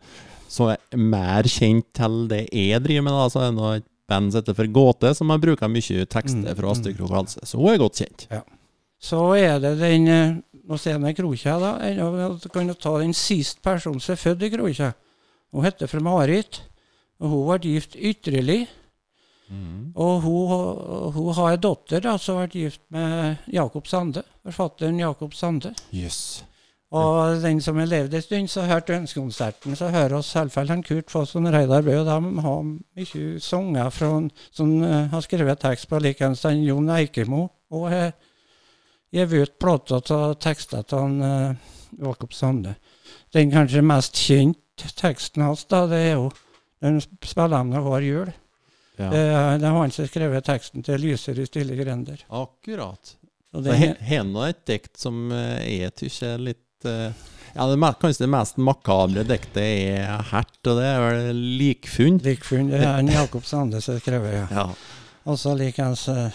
[0.48, 3.18] så er mer kjent til det jeg driver med.
[3.18, 6.46] da, så er det et band som heter For Gåte, som har brukt mye tekster
[6.46, 7.42] Mm, fra Astrid Krogh Halse.
[7.50, 8.28] Så hun er godt kjent.
[9.00, 11.70] Så er det den eh, Nå ser jeg Krokja, da.
[11.88, 14.90] Jeg kan ta den siste personen som er født i Krokja.
[15.56, 16.60] Hun heter for Marit.
[17.24, 18.66] Og hun ble gift ytterlig.
[19.96, 25.00] Og hun, hun har en datter da, som har vært gift med Jakob Sande, forfatteren
[25.00, 25.72] Jakob Sande.
[25.96, 26.44] Yes.
[26.96, 30.84] Og den som har levd en stund, så hørte Ønskekonserten, så hører oss selvfølgelig han
[30.84, 31.98] Kurt Foss og Reidar Bø.
[32.08, 33.90] De har mye sanger
[34.52, 37.48] som eh, har skrevet tekst på likeens Jon Eikemo.
[37.72, 38.14] Og har
[39.14, 41.56] gitt ut plata av tekster til han, eh,
[42.04, 42.76] Jakob Sande.
[43.34, 46.32] Den kanskje mest kjente teksten hans, da, det er jo
[46.84, 48.34] den spiller hver jul.
[48.98, 49.10] Ja.
[49.14, 52.24] Det, er- det er han som har skrevet teksten til 'Lyser i stille grender'.
[52.30, 53.16] Akkurat.
[53.54, 53.96] Og Det er
[54.50, 57.12] et dikt som eh, jeg tykker er litt uh,
[57.56, 62.20] Ja, det kanskje det mest makabre diktet er hert, og det er vel likfunn.
[62.22, 64.48] Likfunn, det er Jakob Sande som har skrevet, ja.
[64.52, 64.66] Ja.
[65.26, 66.30] Og så likeens eh,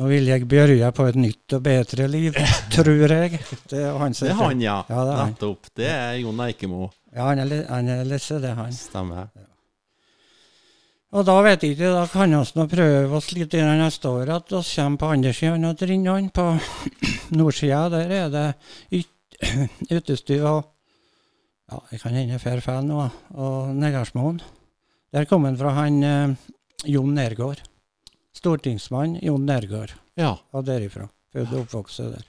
[0.00, 2.36] Nå vil jeg begynne på et nytt og bedre liv,
[2.72, 3.40] tror jeg.
[3.68, 4.78] Det er han Det er han, ja.
[4.88, 5.32] Ja, det er han.
[5.34, 5.72] Nettopp.
[5.76, 6.86] Det er Jon Eikemo.
[7.12, 8.72] Ja, han er, han er lesse, det, han.
[8.72, 9.28] Stemmer.
[11.12, 14.08] Og da vet jeg ikke, da kan vi nå prøve oss litt i det neste
[14.08, 16.30] året, at vi kommer på andre siden av Trinnan.
[16.32, 16.46] På
[17.38, 18.46] nordsida der er det
[19.98, 20.70] utestua og
[21.72, 24.42] Ja, jeg kan hende jeg feil nå, og Neggarsmoen.
[25.12, 26.34] Der kom han fra han eh,
[26.84, 27.62] Jon Nergård.
[28.36, 29.94] Stortingsmann Jon Nergård.
[30.18, 30.36] Ja.
[30.52, 31.08] Og derifra.
[31.32, 32.28] Født og oppvokst der.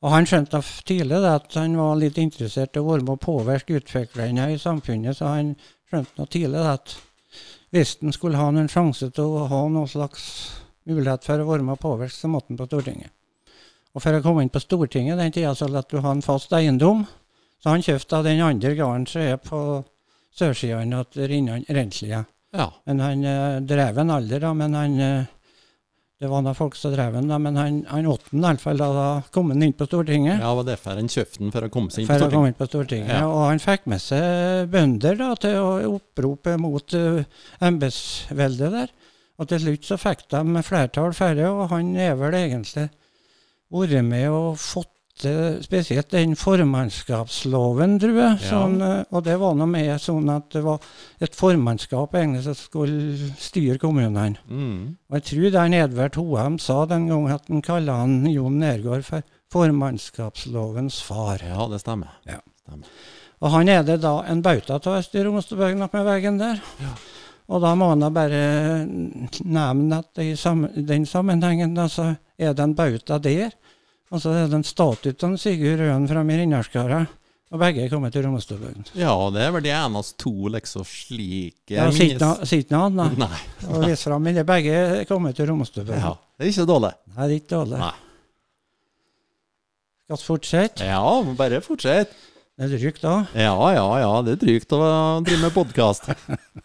[0.00, 3.76] Og han skjønte tidlig at han var litt interessert i å være med å påvirke
[3.76, 5.52] utviklingen i samfunnet, så han
[5.90, 6.94] skjønte tidlig at
[7.70, 10.24] hvis han skulle ha noen sjanse til å ha noen slags
[10.88, 13.12] mulighet for å være med å påvirke, så måtte han på Stortinget.
[13.92, 16.52] Og for å komme inn på Stortinget den tida så lot du ha en fast
[16.56, 17.04] eiendom,
[17.60, 19.60] så han kjøpte av den andre gården som er på
[20.32, 21.12] sørsiden av
[21.68, 22.24] Renslia.
[22.56, 22.70] Ja.
[22.88, 25.36] Men han eh, drev en alder, da, men han eh,
[26.20, 28.88] Det var da folk som drev en da, men han, han åt den iallfall da,
[28.92, 30.42] da kom han inn på Stortinget.
[30.42, 32.50] Ja, var derfor han kjøpte den for å komme seg inn på For å komme
[32.50, 33.14] inn på Stortinget.
[33.14, 33.22] Ja.
[33.30, 37.22] Og han fikk med seg bønder da, til å opprope mot uh,
[37.64, 38.92] embetsveldet der.
[39.40, 42.90] Og til slutt så fikk de flertall for og han er vel egentlig
[43.72, 48.38] vært med og fått til spesielt den formannskapsloven, tror jeg.
[48.40, 48.48] Ja.
[48.48, 50.80] Sånn, eh, og det var noe med sånn at det var
[51.22, 54.40] et formannskap egentlig som skulle styre kommunene.
[54.48, 54.96] Mm.
[55.10, 58.58] Og jeg tror det er Edvard Hoem sa den gangen at han kalte han Jon
[58.62, 61.42] Nergård for formannskapslovens far.
[61.44, 62.18] Ja, det stemmer.
[62.28, 62.40] Ja.
[62.64, 62.90] stemmer.
[63.40, 66.60] Og han er det da en bauta av i Romstebøgen oppe med veggen der.
[66.82, 66.92] Ja.
[67.50, 68.42] Og da må han da bare
[68.86, 70.34] nevne at i
[70.86, 73.50] den sammenhengen da, så er det en bauta der.
[74.10, 77.16] Og så er det en statue av Sigurd Røen fra i Rindarskaret.
[77.50, 78.84] Og begge er kommet til Romstebøgen.
[78.94, 83.40] Ja, det er vel de eneste to liksom slike Ja, sitter noe annet Nei.
[83.66, 85.98] og viser fram, men det begge er kommet til Romstebøgen.
[85.98, 86.92] Ja, det er ikke dårlig.
[87.10, 87.80] Nei, det er ikke dårlig.
[87.82, 87.96] Nei.
[90.04, 90.90] Skal vi fortsette?
[90.92, 92.28] Ja, må bare fortsette.
[92.60, 93.12] Det er drygt, da.
[93.34, 94.80] Ja, ja, ja, det er drygt å
[95.24, 96.10] drive med podkast.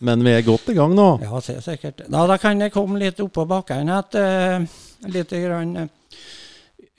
[0.05, 1.05] Men vi er godt i gang nå.
[1.23, 2.01] Ja, det er sikkert.
[2.10, 4.17] Da, da kan jeg komme litt oppå bakken igjen.
[4.19, 5.93] Uh, litt grann eh,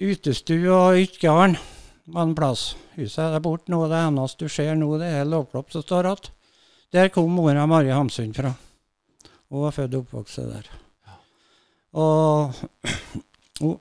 [0.01, 1.57] utestue og ytgarden
[2.13, 2.75] var en plass.
[2.97, 3.83] Huset er borte nå.
[3.91, 6.33] Det eneste du ser nå, det er Lovklopp som står igjen.
[6.95, 8.55] Der kom mora Marie Hamsund fra.
[9.51, 10.69] Hun var født og oppvokst der.
[11.97, 12.55] Og
[13.61, 13.79] hun,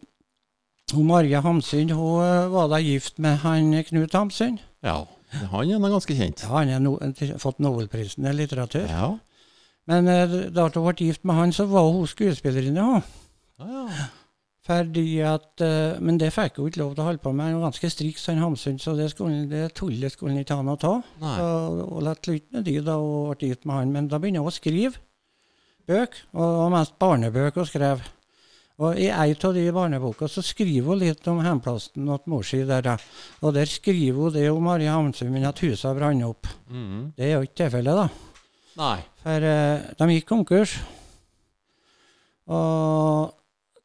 [0.93, 4.63] hun Marie Hamsund hun eh, var da gift med han Knut Hamsund.
[4.85, 5.03] Ja,
[5.51, 6.43] han er ganske kjent.
[6.45, 6.97] Ja, han har no,
[7.41, 8.87] fått Nobelprisen i litteratur.
[8.89, 9.13] Ja.
[9.89, 13.09] Men eh, da hun ble gift med han, så var hun skuespillerinne Hun.
[13.59, 14.11] Ja, ja.
[14.65, 17.51] Fordi at, eh, men det fikk hun ikke lov til å holde på med.
[17.51, 20.65] Han var ganske striks, han Hamsun, så det, skulle, det tullet skulle han ikke ha
[20.65, 21.03] noe av.
[21.21, 23.93] Hun lot slutt med de da hun ble gift med han.
[23.93, 24.97] Men da begynner hun å skrive
[25.85, 28.01] bøker, og var mest barnebøker hun skrev.
[28.81, 32.63] Og i ei av de barneboka så skriver hun litt om hjemplassen til mor si
[32.65, 32.81] der.
[32.83, 32.97] da.
[33.45, 36.49] Og der skriver hun det om Marie Hamsun, men at huset brant opp.
[36.67, 37.13] Mm.
[37.15, 38.09] Det er jo ikke tilfellet, da.
[38.81, 38.97] Nei.
[39.21, 40.75] For eh, de gikk konkurs.
[42.51, 43.31] Og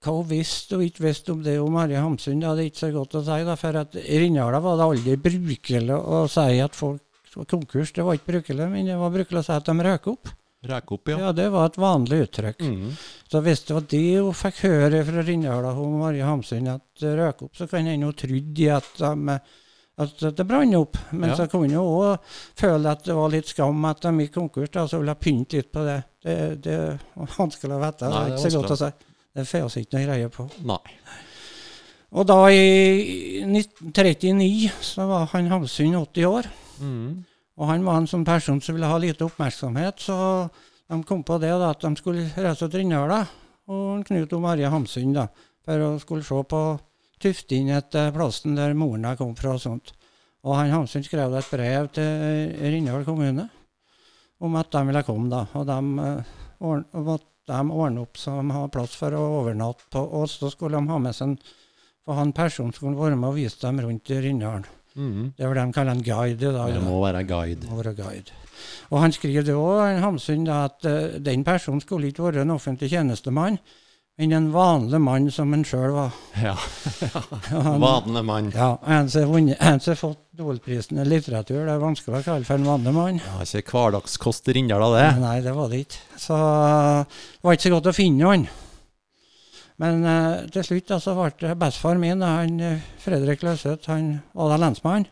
[0.01, 2.93] hva hun visste og ikke visste om det om Marie Hamsun, det er ikke så
[2.95, 3.39] godt å si.
[3.45, 7.03] da, For at i Rindala var det aldri brukelig å si at folk
[7.37, 7.93] var konkurs.
[7.93, 10.31] Det var ikke brukelig, men det var brukelig å si at de røk opp.
[10.71, 11.19] Røk opp, ja.
[11.27, 12.59] Ja, Det var et vanlig uttrykk.
[12.65, 12.89] Mm.
[13.33, 17.43] Så hvis det var det hun fikk høre fra Rindala om Marie Hamsun, at røk
[17.47, 19.37] opp, så kan hende hun trodde at, de,
[20.01, 20.97] at det brant opp.
[21.13, 21.37] Men Ja.
[21.37, 22.19] så kunne hun òg
[22.61, 25.61] føle at det var litt skam at de gikk konkurs, da, så ville hun pynte
[25.61, 26.01] litt på det.
[26.25, 26.99] Det, det er
[27.37, 28.09] vanskelig å vite.
[28.11, 28.91] Det er ikke så godt å si.
[29.37, 30.47] Det får vi ikke noe greie på.
[30.67, 30.81] Nei.
[32.11, 36.49] Og da i 1939 så var han Hamsun 80 år.
[36.83, 37.21] Mm.
[37.61, 40.17] Og han var en sånn person som ville ha lite oppmerksomhet, så
[40.91, 43.21] de kom på det da, at de skulle reise til Rindala
[43.71, 45.29] og Knut og Marie Hamsun da,
[45.63, 46.63] for å skulle se på
[47.21, 49.93] Tuftin etter plassen der moren kom fra og sånt.
[50.49, 53.47] Og han Hamsun skrev et brev til Rindal kommune
[54.41, 55.45] om at de ville komme, da.
[55.61, 60.01] Og de uh, måtte de ordne opp så de hadde plass for å overnatte.
[60.01, 61.41] Og så skulle de ha med seg en
[62.11, 64.65] han personen skulle være med og vise dem rundt i Rindalen.
[64.95, 65.33] Mm.
[65.37, 66.73] Det er vel de kaller en guide i dag.
[66.75, 67.69] Det må være guide.
[67.71, 68.39] Må være guide.
[68.91, 72.91] Og han skriver det òg, Hamsun, at uh, den personen skulle ikke være en offentlig
[72.91, 73.61] tjenestemann,
[74.21, 76.11] men en vanlig mann som en sjøl var.
[76.37, 76.53] Ja.
[77.51, 78.51] Han- Vanlig mann.
[78.55, 82.69] Ja, en som har fått Dolprisen i litteratur, det er vanskelig å kalle for en
[82.69, 83.21] vanlig mann.
[83.25, 85.07] Ja, ikke hverdagskost i Rindal, det.
[85.21, 86.03] Nei, det var det ikke.
[86.21, 88.47] Så det var ikke så godt å finne han.
[89.81, 94.53] Men eh, til slutt så ble det bestefar min, han, eh, Fredrik Løseth, han var
[94.53, 95.07] da lensmann.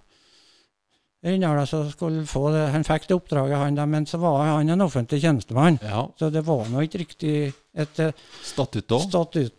[1.24, 4.68] Rindala som skulle få det, Han fikk det oppdraget, han da, men så var han
[4.70, 5.80] en offentlig tjenestemann.
[5.82, 6.04] Ja.
[6.18, 7.32] Så det var nå ikke riktig
[7.74, 8.12] et eh,
[8.46, 9.08] Statutt òg.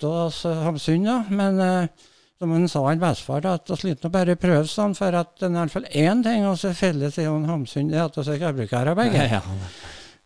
[0.08, 1.18] av oss, eh, Hamsun, da.
[1.30, 2.08] Men eh,
[2.40, 5.50] som han sa, han bestefar, da, at vi nå bare prøve sånn, for at det
[5.50, 8.32] er i hvert fall én ting vi er felles i Hamsun, det er at vi
[8.32, 9.28] er gårdbrukere begge.
[9.28, 9.44] Ja.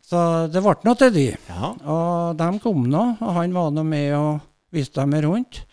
[0.06, 0.22] Så
[0.54, 1.28] det ble noe til de.
[1.50, 1.74] ja.
[1.90, 4.44] Og de kom nå, og han var nå med og
[4.74, 5.64] viste dem rundt.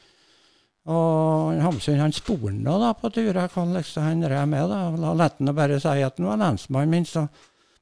[0.88, 4.70] Og Hamsun han spurte da, da på turer hva liksom han drev med.
[4.70, 4.80] da.
[4.96, 7.26] La lot han bare si at han var lensmannen min, så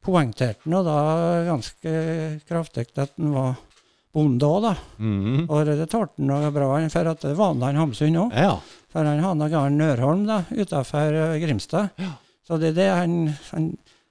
[0.05, 0.99] poengterte han da
[1.47, 1.93] ganske
[2.49, 3.55] kraftig at han var
[4.15, 4.75] bonde òg, da.
[4.99, 5.45] Mm.
[5.47, 8.35] Og det tålte han bra, for at det var han Hamsun òg.
[8.35, 8.59] ja.
[8.89, 11.91] For han hadde gården Nørholm da, utafor Grimstad.
[12.49, 13.17] Så det er det han,
[13.53, 13.67] han,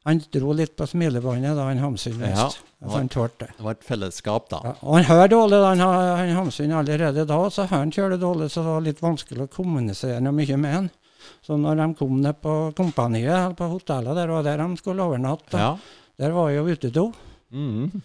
[0.06, 2.52] han dro litt på smilebåndet da han Hamsun Ja.
[2.86, 3.54] At han tålte det.
[3.58, 4.60] Det var et fellesskap, da.
[4.64, 5.70] Ja, og han hører dårlig, da.
[5.74, 9.02] han, har- han Hamsun allerede da, så hører han kjølig dårlig, så det var litt
[9.02, 10.90] vanskelig å kommunisere noe mye med han.
[11.44, 15.04] Så når de kom ned på kompaniet, eller på hotellet, der var der de skulle
[15.04, 15.74] overnatte, Ja.
[16.20, 17.08] der var jo utedo.
[17.52, 18.02] Mm.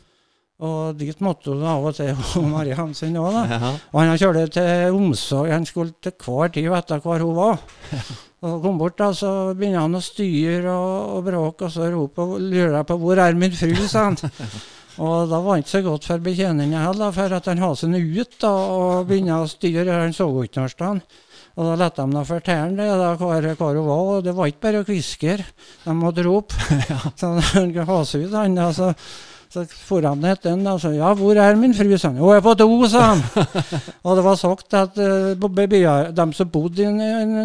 [0.63, 3.73] Og dit måtte hun av og til, og Marie Hansen òg, ja.
[3.93, 7.59] Og han kjørte til omsorg, han skulle til hver tid vite hvor hun var.
[8.43, 12.25] Og kom bort, da, så begynner han å styre og, og bråke, og så rope
[12.27, 14.19] og lurer på 'hvor er min fru', sa han.
[15.01, 17.95] Og da var det ikke så godt for betjeningen heller, for at han hadde seg
[17.97, 19.89] ut da, og begynner å styre.
[20.03, 21.01] Han så jo ikke noe.
[21.57, 24.51] Og da lot de da fortelle det, da, hvor, hvor hun var, og det var
[24.53, 25.39] ikke bare å kviske.
[25.85, 26.57] De måtte rope.
[27.21, 27.73] Så han
[28.05, 28.93] seg ut, han da.
[29.53, 31.91] Så, for han etter den og sa ja, hvor er min fru?
[32.01, 32.21] sa han.
[32.23, 33.21] Hun er på do, sa han.
[34.07, 36.93] og det var sagt at uh, de som bodde i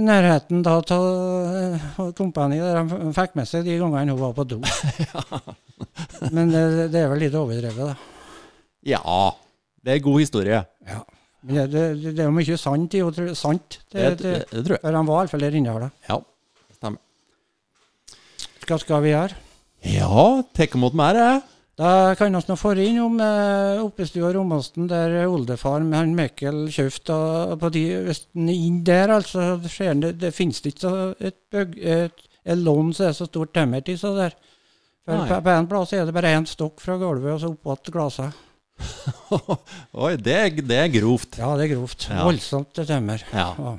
[0.06, 4.62] nærheten da uh, kompaniet, de fikk med seg de gangene hun var på do.
[6.36, 6.64] Men det,
[6.96, 7.98] det er vel litt overdrevet, da.
[8.96, 9.18] ja.
[9.84, 10.64] Det er god historie.
[10.88, 11.02] Ja.
[11.48, 13.78] Men det, det, det er jo mye sant i henne, sant.
[13.92, 14.84] Det, Det, det, det, det tror jeg.
[14.84, 15.92] for han var iallfall der inne da.
[16.10, 16.18] Ja.
[16.76, 18.18] Stemmer.
[18.68, 19.38] Hva skal vi gjøre?
[19.88, 20.26] Ja,
[20.58, 21.46] tek imot mer, jeg.
[21.78, 22.40] Da kan vi nå
[22.82, 27.18] inn om eh, oppestua Romåsen, der oldefar med han Mikkel kjøpte
[27.62, 31.38] på de Hvis den er inn der, altså, det, det, det finnes ikke så et,
[31.54, 34.34] bøg, et, et lån som er så stort tømmer til så der.
[35.06, 37.70] For på, på en plass er det bare én stokk fra gulvet og så opp
[37.70, 38.44] igjen glasset.
[40.02, 41.38] Oi, det, er- det er grovt.
[41.40, 42.08] Ja, det er grovt.
[42.10, 42.24] Ja.
[42.26, 43.22] Voldsomt til tømmer.
[43.34, 43.48] Ja.
[43.54, 43.76] Ja.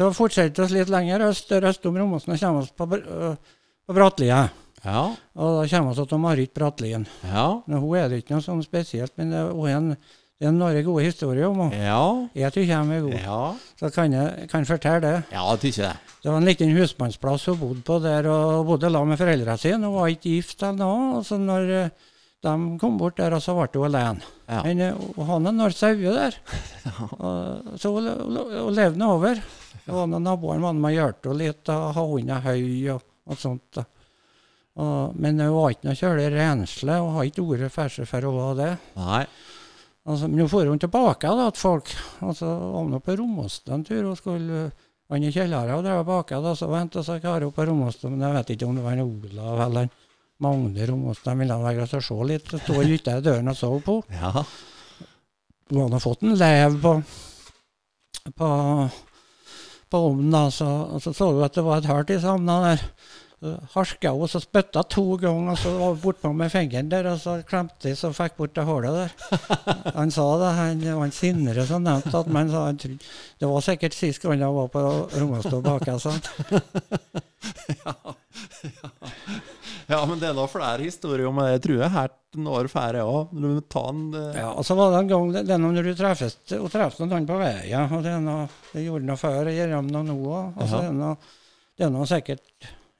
[0.00, 4.46] Så fortsetter vi litt lenger øst, øst om Romåsen og kommer oss på, på Brattlia.
[4.82, 5.02] Ja.
[5.38, 7.06] Og da kommer vi til Marit Bratlien.
[7.28, 7.46] Ja.
[7.66, 9.92] Men hun er det ikke noe sånn spesielt, men det er en,
[10.42, 11.82] det er noen gode historier om henne.
[11.86, 12.02] Ja.
[12.34, 13.18] Jeg tykker hun er god.
[13.22, 13.42] Ja.
[13.78, 15.18] Så kan jeg kan fortelle det.
[15.30, 16.16] Ja, tykker det.
[16.22, 19.86] Det var en liten husmannsplass hun bodde på der, og bodde la med foreldrene sine.
[19.86, 21.06] Hun var ikke gift eller noe.
[21.20, 22.10] Og så når eh,
[22.42, 24.30] de kom bort der, og så ble hun alene.
[24.50, 24.60] Ja.
[24.66, 26.38] Men eh, hun hadde noen sauer der.
[27.22, 29.38] Og, så hun, hun, hun levde over.
[29.86, 32.64] Det var noen naboer som hjalp henne litt, og hadde hunder høy
[32.96, 33.68] og, og sånt.
[33.78, 33.86] da.
[34.80, 38.36] Og, men det var ikke noe kjølig rensle, og har ikke ordet for for å
[38.36, 38.70] være det.
[38.96, 39.24] Nei.
[40.02, 41.92] Altså, men nå får hun tilbake da, til folk.
[42.24, 44.70] Altså, så hun på Romåsen en tur og skulle
[45.12, 48.36] Han i kjelleren og drev baka, og så venta seg karer på Romåsen, men jeg
[48.38, 49.90] vet ikke om det var en Olav eller en
[50.40, 51.26] Magne Romåsen.
[51.26, 52.54] De ville være og se litt.
[52.54, 53.98] og lytta i døren og så på.
[54.08, 54.32] Ja.
[55.68, 56.94] Hun hadde fått en lev på
[58.30, 58.48] på,
[59.90, 62.84] på ovnen, da, så, så så du at det var et hull i savna der.
[63.72, 67.18] Harska hun, så spytta to ganger, og så var hun bortpå med fingeren der, og
[67.18, 69.10] så klemte de, så fikk bort det hullet der.
[69.98, 73.04] Han sa det, han var en sinnere som nevnte at men sa han trodde
[73.40, 74.80] Det var sikkert sist gang jeg var på
[75.18, 76.12] Romastad bak, altså.
[79.90, 81.48] ja, men det er da flere historier om det.
[81.56, 83.32] Jeg tror jeg her når jeg òg.
[83.32, 85.94] Du må en eh, Ja, og så var det en gang det, det når du
[85.98, 89.58] treffes og treffer noen på veien, og det er noe Det gjorde noe før, og
[89.58, 90.54] gjør noe nå òg.
[90.56, 91.16] Og så er det noe
[91.76, 92.46] Det er noe sikkert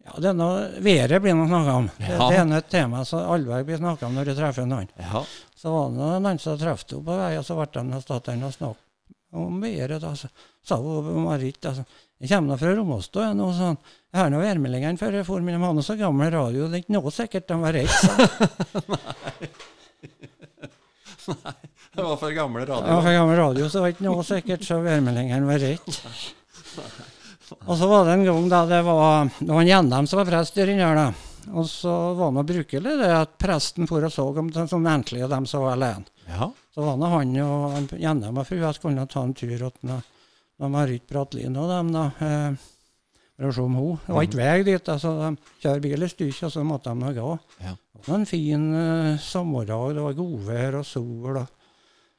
[0.03, 1.91] Ja, det er noe Været blir noe snakka om.
[1.99, 2.29] Det, Ja.
[2.31, 4.89] det er noe et tema som allveg blir snakka om når du treffer noen.
[4.99, 5.23] Ja.
[5.57, 8.43] Så var det noen som traff henne på veien, og så ble de stått der
[8.45, 8.89] og snakket
[9.33, 10.01] om været.
[10.03, 10.29] da, Så
[10.67, 11.85] sa hun Marit altså,
[12.23, 13.79] jeg kommer nå fra Romåstå, jeg nå, sånn.
[14.13, 16.77] Jeg har noen værmeldingene før jeg for, men de har nå så gammel radio, det
[16.79, 17.89] er ikke noe sikkert de var redde.
[21.23, 21.35] sa
[21.95, 24.63] Det var for gamle Det var for gammel radio så var det ikke noe sikkert,
[24.67, 27.11] så værmeldingene var rett.
[27.67, 30.31] Og så var det en gang da det var, det var en gjennom som var
[30.31, 30.95] prest i inne.
[30.99, 31.11] da.
[31.53, 35.25] Og så var det brukelig det at presten for og så om de som enkle
[35.27, 36.07] og dem som var alene.
[36.29, 36.51] Ja.
[36.75, 39.97] Så var det han og han Gjendem og frua skulle ta en tur til
[40.71, 42.05] Marit Bratlin og dem, da.
[42.23, 42.69] Eh,
[43.43, 43.97] for å se om hun.
[44.07, 45.31] Det var ikke vei dit, altså de
[45.65, 47.33] kjører bil et stykke, og så måtte de gå.
[47.65, 47.73] Ja.
[47.75, 51.41] Det var en fin uh, sommerdag, det var godvær og sol.
[51.43, 51.62] og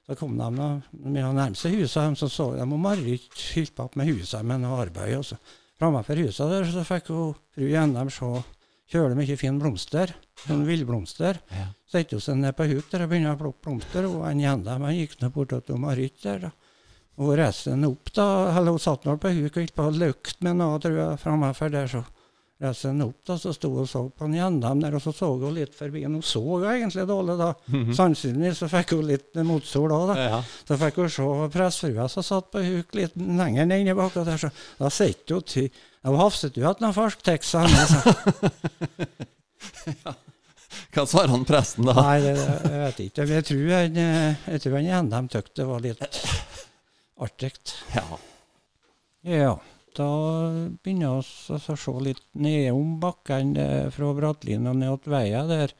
[0.03, 3.95] så kom de da, med å nærme seg huset, så så de Marit holdt opp
[3.99, 5.17] med huset med noe arbeid.
[5.17, 5.39] og så
[5.79, 8.27] Framfor huset der så fikk hun fru Gjennem se
[8.93, 10.13] kjølig mye fin blomster,
[10.43, 11.39] sånn villblomster.
[11.51, 11.69] Ja.
[11.89, 14.07] Sette seg ned på huk der og begynte å plukke blomster.
[14.09, 16.45] Og en Gjennem han gikk nå bort til Marit der.
[16.47, 16.51] da.
[17.23, 19.95] Og reiste henne opp, da, eller hun satt nå på huk og holdt på å
[19.97, 21.89] lukte med noe, tror jeg, framfor der.
[21.91, 22.03] så
[22.63, 25.11] reiste henne opp, da, så sto hun og så på en gjennom der, og så
[25.15, 26.01] så hun litt forbi.
[26.07, 27.49] Hun så jo egentlig dårlig da.
[27.97, 29.99] Sannsynligvis så fikk hun litt motsol da.
[30.09, 30.15] da.
[30.21, 30.39] Ja.
[30.67, 31.23] Så fikk hun se
[31.55, 34.37] pressfrua som satt på huk litt lenger nede baki der.
[34.41, 34.49] Så
[34.79, 35.67] da sitter hun til
[36.03, 37.49] Hun hafset jo igjen noen fersktekst.
[37.53, 37.71] sa han,
[40.93, 41.93] Hva svarer han presten da?
[41.95, 43.21] Nei, det, jeg vet ikke.
[43.29, 46.03] Jeg tror han, eh, jeg tror han de tykte det var litt
[47.23, 47.55] artig.
[47.95, 48.03] Ja.
[49.23, 49.55] Ja,
[49.97, 50.09] da
[50.83, 53.55] begynner vi å se litt nedom bakken
[53.93, 55.73] fra Bratlin og ned til veien der.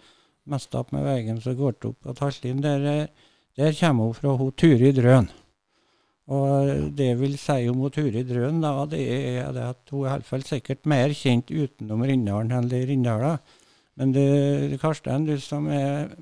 [0.50, 2.60] Mest opp med veien som går opp til Talslin.
[2.64, 3.08] Der,
[3.56, 5.30] der kommer hun fra hun Turid Røen.
[6.32, 10.14] Og det vil si om Turid Røen, da, det er det at hun er i
[10.14, 13.38] hvert fall sikkert mer kjent utenom Rindalen enn det Rindala.
[14.00, 16.14] Men det, Karsten, du som er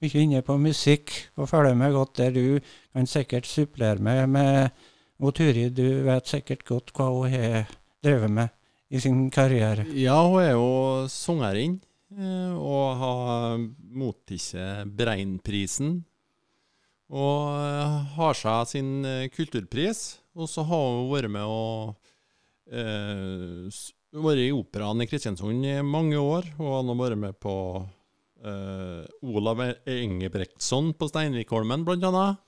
[0.00, 2.60] mye inne på musikk og følger med godt der, du
[2.94, 4.70] kan sikkert supplere meg med
[5.20, 7.70] og Turid, du vet sikkert godt hva hun har
[8.02, 8.48] drevet med
[8.90, 9.84] i sin karriere.
[9.94, 11.78] ja, hun er jo sangerinne
[12.16, 13.58] eh, og har
[13.94, 16.00] mottatt Breinprisen.
[17.10, 20.20] Og eh, har seg sin eh, kulturpris.
[20.38, 21.62] Og så har hun vært med å
[22.70, 23.80] eh,
[24.14, 26.46] vært i operaen i Kristiansund i mange år.
[26.58, 27.54] Og har vært med på
[28.46, 32.46] eh, Olav Engebrektsson på Steinvikholmen, blant annet.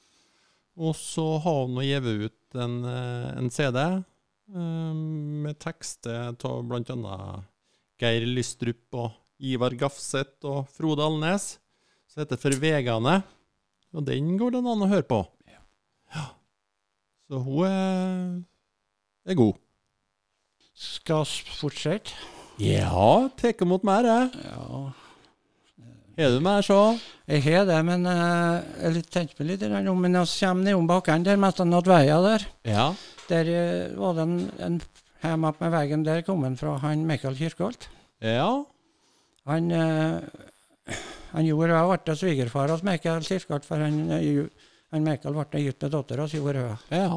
[0.81, 4.93] Og så har hun gitt ut en, eh, en CD eh,
[5.45, 7.19] med tekster av bl.a.
[8.01, 11.57] Geir Lystrup og Ivar Gafseth og Frode Alnes.
[12.09, 13.21] Så heter For vegane.
[13.93, 15.21] Og den går det an å høre på.
[16.15, 16.27] Ja.
[17.29, 18.41] Så hun er,
[19.29, 19.61] er god.
[20.73, 22.17] Skal vi fortsette?
[22.61, 24.45] Ja, tek imot mer, jeg.
[24.45, 24.93] Ja,
[26.21, 26.99] Er du mer, så?
[27.25, 31.25] jeg har det, men uh, jeg tenkte meg litt om Men vi kommer nedom bakken
[31.25, 32.45] der, mest av veier der.
[32.69, 32.91] Ja.
[33.31, 34.35] Der uh, var det en,
[34.67, 34.77] en
[35.23, 37.89] hjemme med veien der kom han fra han Michael Kirkholt.
[38.21, 38.51] Ja.
[39.49, 40.21] Han, uh,
[41.33, 45.97] han gjorde jeg ble svigerfar hos Michael Kirkholt, for han, han Michael ble gift med
[45.97, 46.45] dattera si.
[46.93, 47.09] Ja.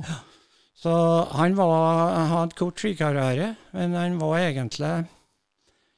[0.75, 0.93] Så
[1.35, 4.93] han var, hadde kort skikarriere, men han var egentlig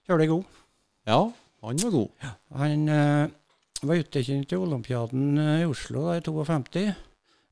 [0.09, 0.55] kjølig god.
[1.07, 1.27] Ja,
[1.63, 2.09] han var god.
[2.61, 3.27] Han eh,
[3.81, 6.83] var utekjent til Olympiaden eh, i Oslo da, i 52.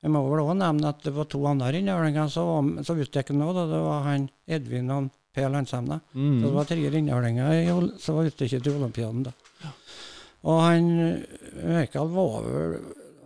[0.06, 3.54] Jeg må vel også nevne at det var to andre var med- som utgikk nå.
[3.54, 3.66] Da.
[3.72, 6.00] Det var han Edvin og Per Landsemne.
[6.14, 6.42] Mm.
[6.42, 9.24] Så det var tre innavlinger som var utekjent til Olympiaden.
[9.24, 9.34] da.
[10.46, 10.86] Og han
[11.66, 12.78] Michael var vel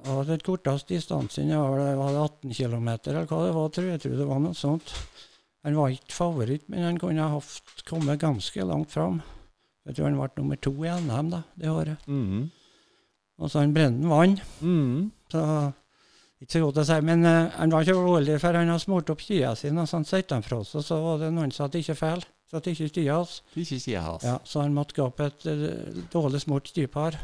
[0.07, 3.85] hadde et korteste distansen, ja, det var det 18 km eller hva det var, tror
[3.89, 3.97] jeg.
[3.97, 4.93] jeg tror det var noe sånt.
[5.67, 7.41] Han var ikke favoritt, men han kunne ha
[7.89, 9.19] kommet ganske langt fram.
[9.89, 12.03] Jeg tror han ble nummer to i NM da, det året.
[12.05, 12.43] Mm.
[13.41, 14.41] Og så han Brenden vant.
[14.61, 15.09] Mm.
[15.33, 15.43] Så
[16.39, 19.09] Ikke så godt å si, men uh, han var ikke urolig, for han har smurt
[19.11, 20.85] opp stia sine, og så han satte den fra seg.
[20.85, 23.41] Så var det noen som hadde ikke feil, så at ikke stia hans.
[23.59, 24.23] Ikke stia hans.
[24.23, 27.17] Ja, så han måtte gå opp et uh, dårlig smurt stipar.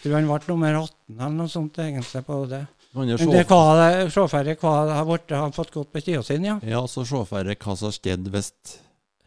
[0.00, 2.62] Tror han ble nummer 18 eller noe sånt egentlig på det.
[2.96, 3.60] Men det hva
[4.08, 6.56] hva har vært, har fått gått på stia sin, ja.
[6.64, 8.54] Ja, så for hva som har skjedd hvis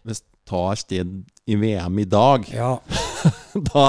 [0.08, 1.16] hvis det har skjedd
[1.50, 2.50] i VM i dag.
[2.54, 2.74] ja.
[3.54, 3.86] Da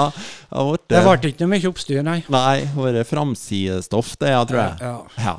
[0.49, 2.17] har Det det ble ikke noe mye oppstyr, nei.
[2.33, 4.81] Nei, vært framsidestoff, det, ja, tror jeg.
[4.81, 4.95] Ja.
[5.21, 5.35] Ja.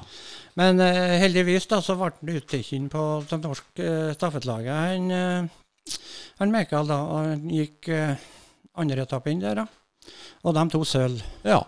[0.60, 4.72] Men uh, heldigvis da, så ble han uttatt på det norske uh, stafettlaget.
[4.72, 5.92] Han, uh,
[6.40, 8.14] han Mikael da, og han gikk uh,
[8.80, 9.66] andre inn der, da.
[10.46, 11.22] Og de to sølv.
[11.44, 11.60] ja.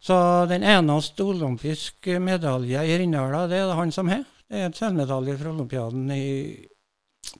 [0.00, 0.14] Så
[0.46, 4.22] den eneste olympiske medalje i Rindala, det er det han som har.
[4.48, 6.28] Det er en sølvmedalje fra olympiaden i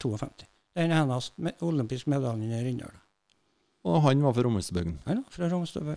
[0.03, 0.48] 52.
[0.79, 2.95] Den eneste med olympiske medaljen i Rindal.
[3.89, 4.99] Og han var fra Rommersbygden.
[5.09, 5.97] Ja, fra Romsdøbø.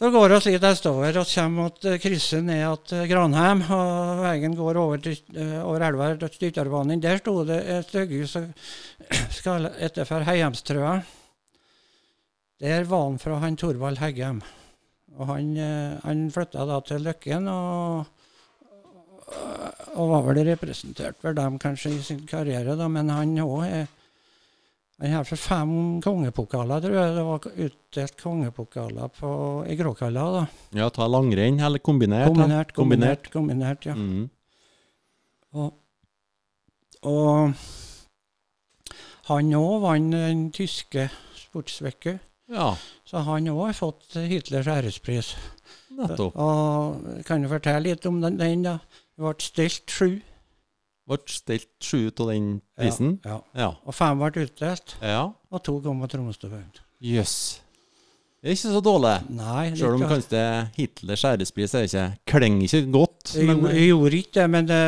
[0.00, 3.60] Så går vi litt østover og kommer at eh, krysset ned til Granheim.
[3.68, 7.02] og Veien går over, til, eh, over elva til Styrtarbanen.
[7.04, 8.36] Der sto det et stygghus
[9.38, 10.94] skal etter for Heiemstrøa.
[12.64, 14.40] Der var han fra han Torvald Heggem.
[15.18, 18.08] Og han, eh, han flytta da til Løkken og,
[20.00, 23.88] og var vel representert for dem kanskje i sin karriere, da, men han òg er
[25.00, 25.70] han har for fem
[26.04, 27.12] kongepokaler, tror jeg.
[27.16, 29.30] Det var utdelt kongepokaler på,
[29.72, 30.24] i Gråkalla.
[30.34, 30.42] da.
[30.76, 32.28] Ja, ta langrenn, eller kombinert.
[32.28, 33.94] Kombinert, Kombinert, kombinert, kombinert, ja.
[33.96, 34.26] Mm.
[35.56, 35.72] Og,
[37.08, 37.54] og
[39.30, 41.08] han òg vant den tyske
[41.46, 42.18] sportsvekka,
[42.50, 42.72] Ja,
[43.06, 45.32] så han òg har fått Hitlers ærespris.
[45.96, 46.34] nettopp.
[46.36, 48.76] Og kan du fortelle litt om den, den da.
[49.20, 50.10] Ble stilt sju.
[51.10, 53.18] Ble stilt sju av den prisen.
[53.24, 53.64] Ja, ja.
[53.66, 53.72] Ja.
[53.84, 55.26] Og fem ble utdelt, Ja.
[55.50, 56.70] og to kom på Tromsø-bøyen.
[57.02, 57.60] Jøss.
[58.40, 59.10] Det er ikke så dårlig.
[59.36, 63.34] Nei, Selv om kanskje Hitlers ærespris er ikke Klenger ikke godt.
[63.36, 64.78] Jeg, Men, gjorde- jeg gjorde ikke det, men det,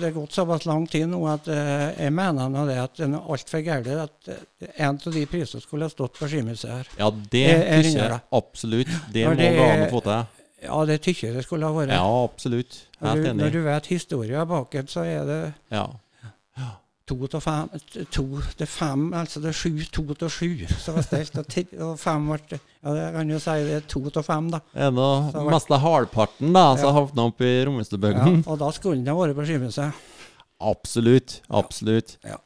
[0.00, 3.06] det er gått såpass lang tid nå at eh, jeg mener nå det at det
[3.06, 6.88] er altfor galt at eh, en av de prisene skulle ha stått på skimuseet her.
[6.98, 8.88] ja, det Jeg- jeg syns jeg absolutt.
[9.12, 10.26] Det det må gå an å få til.
[10.62, 11.92] Ja, det tykker jeg det skulle ha vært.
[11.92, 12.78] Ja, absolutt.
[13.02, 15.86] Helt du, når du vet historien bak det, så er det Ja.
[17.06, 17.68] to til fem,
[18.10, 18.24] to
[18.58, 21.98] til fem, altså det er sju, to til sju som var stelt, og, ti, og
[22.00, 24.60] fem ble Ja, det kan jo si det er to til fem, da.
[24.74, 26.92] Er det Så noe mest av halvparten da, som Ja.
[27.00, 29.92] havna opp i Ja, og da skulle den ha vært på skimuseet.
[30.60, 31.40] Absolutt.
[31.50, 32.16] Absolutt.
[32.24, 32.38] Ja.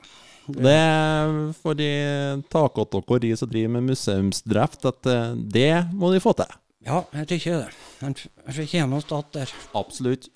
[0.51, 6.19] Det er for de takåt dere som driver med museumsdrift, at eh, det må de
[6.21, 6.51] få til.
[6.87, 7.73] Ja, jeg tykker det.
[8.01, 9.51] Han fortjener å stå der.
[9.77, 10.31] Absolutt.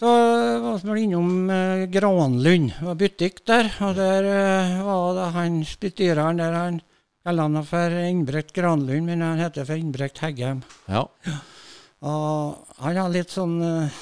[0.00, 2.72] Så var vi innom eh, Granlund.
[2.78, 3.68] Det var butikk der.
[3.84, 6.80] Og der eh, var det han bestyreren der han
[7.24, 10.64] kalte han for Innbrekt Granlund, men han heter for Innbrekt Heggem.
[10.88, 11.06] Ja.
[12.04, 14.00] Og han har litt sånn eh,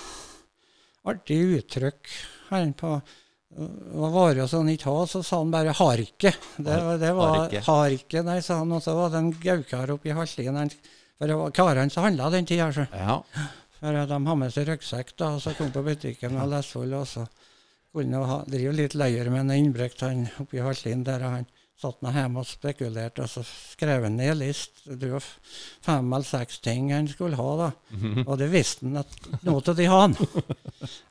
[1.06, 2.14] artig uttrykk.
[2.50, 2.96] Han på
[3.56, 6.32] var det sånn ikke hadde, så sa han bare 'har ikke'.
[6.56, 7.60] Det, det var Har ikke.
[7.66, 8.72] 'har ikke', nei, sa han.
[8.72, 10.70] Og så var det en gaukar oppi i han-
[11.18, 12.88] For det var karene som handla den tida.
[12.92, 13.22] ja.
[13.80, 16.92] For de har med seg ryggsekk, da, og så kom på butikken og leste full,
[16.94, 17.26] og så
[17.94, 21.46] kunne han ha- drive litt leir med en innbrekt han oppi Halslien der, og han
[21.80, 24.70] satt nå hjemme og spekulerte, og så skrev han ned en list.
[24.86, 25.20] Det var
[25.82, 27.72] fem eller seks ting han skulle ha, da.
[28.26, 29.06] Og det visste han at
[29.42, 30.16] noe av de hadde han.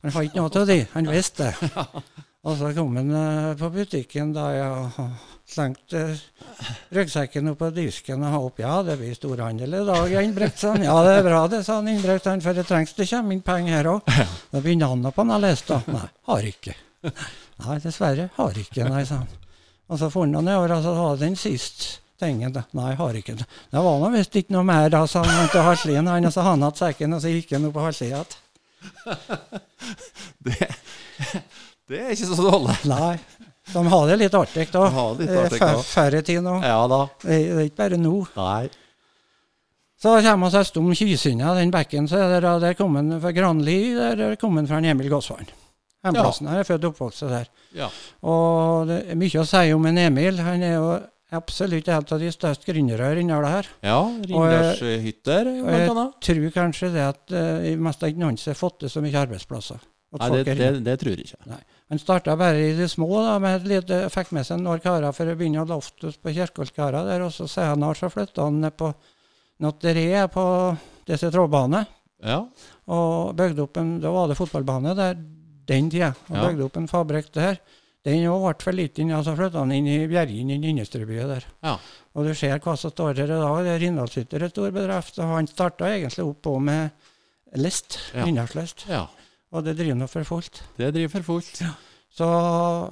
[0.02, 1.70] Han hadde ikke noe av de, han visste det.
[2.42, 5.06] Og så kom han eh, på butikken da jeg
[5.52, 8.62] slengte slengt ryggsekken opp på disken og opp.
[8.64, 10.82] Ja, det blir storhandel i dag, Ingebrigtsen.
[10.82, 12.00] Ja, det er bra, det, sa han,
[12.42, 14.10] for det trengs det kommer inn penger her òg.
[14.50, 15.78] Da begynner han på lest, da.
[15.92, 16.74] Nei, har ikke.
[17.62, 19.30] Nei, dessverre, har ikke, nei, sa han.
[19.92, 22.58] Og så for han nedover, og så var det den siste tingen.
[22.74, 23.38] Nei, har ikke.
[23.38, 26.10] Det var nå visst ikke noe mer, da, sa han til Haslien.
[26.10, 28.26] Han, og så han hatt sekken, og så gikk han opp på Haslien igjen.
[31.92, 32.76] Det, er ikke så dårlig.
[32.92, 33.16] Nei.
[33.72, 34.84] De har det litt artig, da.
[34.88, 35.72] De har det litt Eh, da.
[35.86, 36.56] Færre tid nå.
[36.66, 37.02] Ja da.
[37.22, 38.14] Det det er ikke bare nå.
[38.36, 38.70] Nei.
[40.02, 42.08] Så kommer vi oss om Kysynja, den bekken.
[42.10, 45.46] Så er da, der kom han fra Granli, der er kommet fra en Emil Gåsvann.
[46.02, 47.46] Hjemplassen her er født og oppvokst der.
[47.78, 47.86] Ja.
[48.26, 50.40] Og det er mye å si om en Emil.
[50.42, 50.88] Han er jo
[51.32, 53.68] absolutt en av de største gründerne i det her.
[53.86, 56.18] Ja, Rindalshytter, Og blant jeg annet.
[56.26, 59.86] tror kanskje det at uh, mest ikke noen har fått til så mye arbeidsplasser.
[60.18, 61.62] Nei, det, det, det tror jeg ikke.
[61.92, 65.28] Han starta bare i det små, da, med lite, fikk med seg noen karer for
[65.28, 68.88] å begynne å loftes på Kjerkolskaret der, og så senere så flytta han ned på
[69.60, 70.44] Notteriet på
[71.06, 71.84] disse trådbanene.
[72.22, 72.38] Ja.
[72.86, 75.16] og bygde opp en Da var det fotballbane der
[75.66, 76.12] den tida.
[76.30, 76.48] Og Ja.
[76.48, 77.58] bygde opp en fabrikk der.
[78.04, 81.28] Den òg ble for liten, ja, så flytta han inn i Bjergin, inn i Innestrøbyen
[81.28, 81.44] der.
[81.62, 81.78] Ja.
[82.14, 83.64] Og du ser hva som står her i dag.
[83.64, 85.18] Det er Rindalshytter, en stor bedrift.
[85.18, 86.90] Og han starta egentlig opp på med
[87.54, 87.98] list.
[88.14, 88.24] Ja.
[88.24, 88.86] innlandslest.
[88.88, 89.06] ja.
[89.52, 90.62] Og det driver nå for fullt.
[90.78, 91.62] Det driver for fullt.
[92.12, 92.28] Så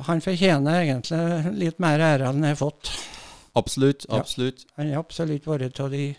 [0.06, 2.90] han fortjener egentlig litt mer ære enn han har fått.
[3.58, 4.06] Absolutt.
[4.08, 4.20] Ja.
[4.20, 4.66] Absolutt.
[4.76, 6.10] Han har absolutt vært av de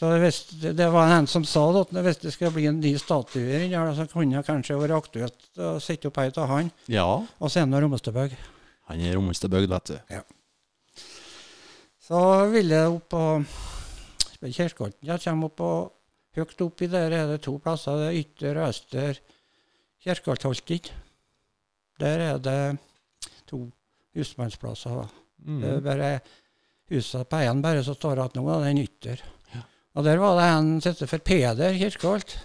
[0.00, 2.94] så hvis, det, det var en som sa at hvis det skal bli en ny
[2.96, 6.70] statue inni der, så kunne det kanskje vært aktuelt å sette opp ei av han,
[6.88, 7.04] Ja.
[7.20, 8.32] og så er han Rommestadbøg.
[8.88, 9.98] Han er Rommestadbøg, vet du.
[10.16, 10.22] Ja.
[12.00, 12.22] Så
[12.54, 13.24] vil jeg opp på
[14.40, 15.04] Kirkeholten.
[15.04, 15.70] Jeg kommer opp på
[16.38, 17.98] Høyt oppi der er det to plasser.
[18.00, 19.20] Det er Ytter og Øster
[20.00, 20.92] Kirkeholtholten.
[22.00, 22.78] Der er det
[23.50, 23.66] to
[24.16, 25.04] husmannsplasser.
[25.44, 25.60] Mm.
[25.60, 26.12] Det er bare
[26.90, 29.20] huset på en bare som står igjen nå, og den Ytter.
[29.54, 29.66] Ja.
[29.94, 32.38] Og der var det en som heter for Peder Kirkeholt.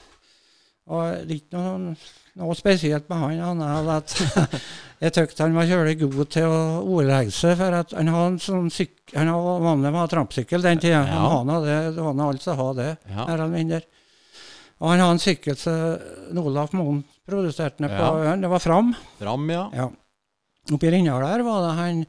[0.86, 1.96] Og det er ikke noe,
[2.38, 4.60] noe spesielt med han, annet enn at
[5.02, 7.56] jeg syntes han var kjølig god til å ordlegge seg.
[7.58, 11.02] For at han hadde en sånn syk, han var vanlig med trampsykkel den tida.
[11.08, 11.26] Ja.
[11.40, 13.16] Han hadde det, det var alle som hadde det.
[13.16, 13.84] Mer eller mindre.
[14.84, 18.14] Og han hadde en sykkel som Olaf Moen produserte den på Ja.
[18.22, 18.42] øyen.
[18.42, 18.94] Det var Fram.
[19.20, 19.70] Fram, ja.
[19.74, 19.90] Ja.
[20.74, 22.06] Oppi Rindal der var det han,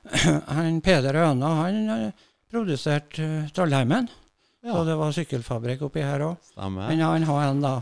[0.56, 2.12] han Peder Øna, han eh,
[2.50, 4.08] produserte uh, Trollheimen.
[4.62, 4.84] Så ja.
[4.84, 6.36] det var sykkelfabrikk oppi her òg.
[6.74, 7.72] Men han har en da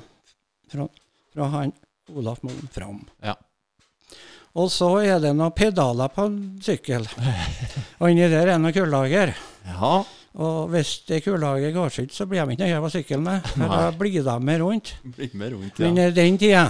[0.72, 0.88] fra,
[1.32, 1.72] fra han
[2.12, 3.02] Olaf Moen Fram.
[3.24, 3.36] Ja.
[4.54, 7.06] Og så er det noen pedaler på en sykkel.
[8.00, 9.32] Og inni der er noe kullager.
[9.66, 9.94] Ja.
[10.34, 13.44] Og hvis det kullaget går seg ut, så blir de ikke noe å sykle med.
[13.52, 14.94] For da blir de med rundt.
[15.14, 15.86] Med rundt, ja.
[15.86, 16.64] Men den tida,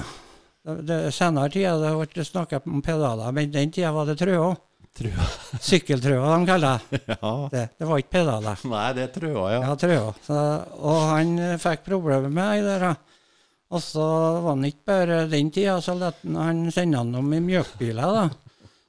[0.84, 4.18] det, senere tida, det har vært snakket om pedaler, men den tida var det.
[4.20, 4.52] Trøa.
[5.64, 6.84] Sykkeltrøa, de kaller.
[7.14, 7.32] Ja.
[7.50, 7.64] det.
[7.80, 8.60] Det var ikke pedaler.
[8.70, 9.64] Nei, det er trøa, ja.
[9.64, 10.12] Ja, trøa.
[10.28, 10.44] Så,
[10.84, 12.86] og han eh, fikk problemer med ei der.
[13.74, 14.04] Og så
[14.44, 18.18] var han ikke bare den tida, så lot han han sende han om i mjøkbiler
[18.20, 18.28] da.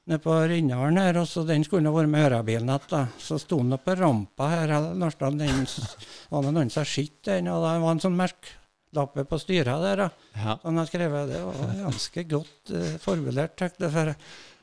[0.06, 3.00] Nede på Rindalen her, og så den skulle vært med hørabilen da.
[3.18, 5.66] Så sto den på rampa her, eller den
[6.30, 10.04] var det noen som skitt den, og det var en sånn merkelappe på styret der.
[10.04, 10.10] da.
[10.38, 10.58] ja.
[10.62, 13.58] Så han har skrevet det, var ganske godt uh, formulert.
[13.58, 14.14] takk det for.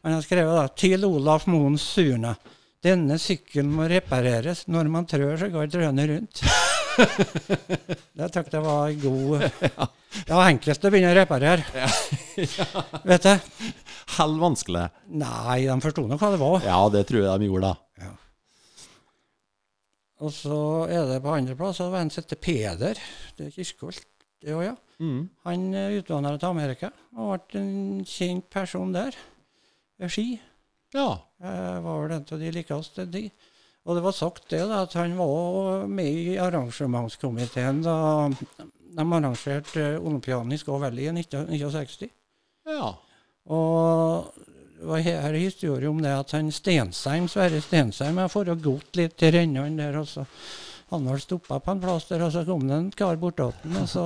[0.06, 2.36] Han har skrevet da, til Olaf Moen Surne.
[2.82, 4.68] Denne sykkelen må repareres.
[4.70, 6.46] Når man trør, så går trøene rundt.
[8.18, 11.86] det tenkte det var god Det var enklest å begynne å reparere.
[13.10, 13.72] Vet du?
[14.18, 14.88] Hell vanskelig.
[15.22, 16.66] Nei, de forsto nok hva det var.
[16.66, 18.10] Ja, det tror jeg de gjorde, da.
[20.22, 22.98] Og så er det på andreplass det var en som heter Peder.
[23.36, 24.06] Det er Kirkeholt.
[24.42, 24.74] Det ja.
[25.02, 25.30] Mm.
[25.46, 29.16] Han er utvandret til Amerika og ble en kjent person der.
[30.10, 30.36] Ski.
[30.94, 31.08] Ja.
[31.42, 33.24] Jeg var vel en av de likeste de.
[33.82, 37.96] Og det var sagt det da, at han var med i arrangementskomiteen da
[38.92, 42.08] de arrangerte eh, olympiaden i Skå i 1969.
[42.68, 42.92] Ja.
[43.50, 44.28] Og
[44.78, 48.98] det var her er historie om det at han Stensheim, Sverre Stensheim har fått gått
[48.98, 50.26] litt til rennene der, og så
[50.92, 53.78] han har stoppa på en plass der, og så kom det en kar bortåt den,
[53.80, 54.04] og så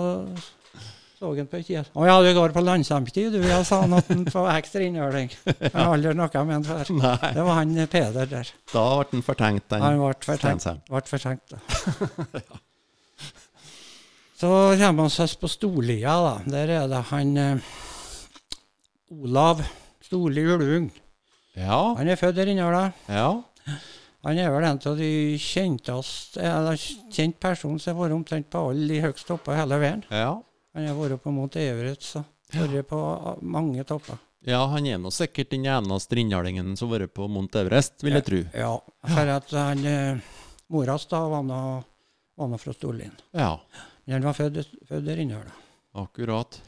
[1.17, 1.89] så han på kjeden.
[1.97, 5.31] 'Å ja, du går på landsamtid, du', ja, sa han at han får ekstra innhøling.
[5.47, 6.93] Jeg har aldri noe med han før.
[6.99, 7.33] Nei.
[7.39, 8.53] Det var han eh, Peder der.
[8.73, 9.81] Da ble den fortenkt, den.
[9.81, 10.69] Han ble fortenkt.
[10.91, 11.59] Ble fortenkt da.
[14.37, 16.35] Så kommer vi oss på Storlia, da.
[16.53, 17.75] Der er det han eh,
[19.17, 19.63] Olav
[20.05, 20.91] Storli Ulvung.
[21.57, 21.95] Ja.
[21.97, 22.91] Han er født i da.
[23.09, 23.31] Ja.
[24.27, 26.77] Han er vel en av de kjenteste, eller
[27.15, 30.05] kjent person som har vært omtrent på alle de høyeste toppene hele verden.
[30.11, 30.35] Ja.
[30.77, 32.21] Han har vært på mot Everett, så
[32.53, 34.19] vært på ah, mange topper.
[34.47, 38.15] Ja, han er nå sikkert den eneste rindalingen som har vært på Mount Everest, vil
[38.19, 38.41] jeg tro.
[38.55, 38.75] Ja,
[39.09, 40.35] for at han eh,
[40.71, 41.61] Mora hans da var nå
[42.37, 43.15] var nå fra Storlien.
[43.33, 43.57] Ja,
[44.05, 45.17] Men han var født, født inne.
[45.19, 45.55] Rindala.
[45.97, 46.61] akkurat.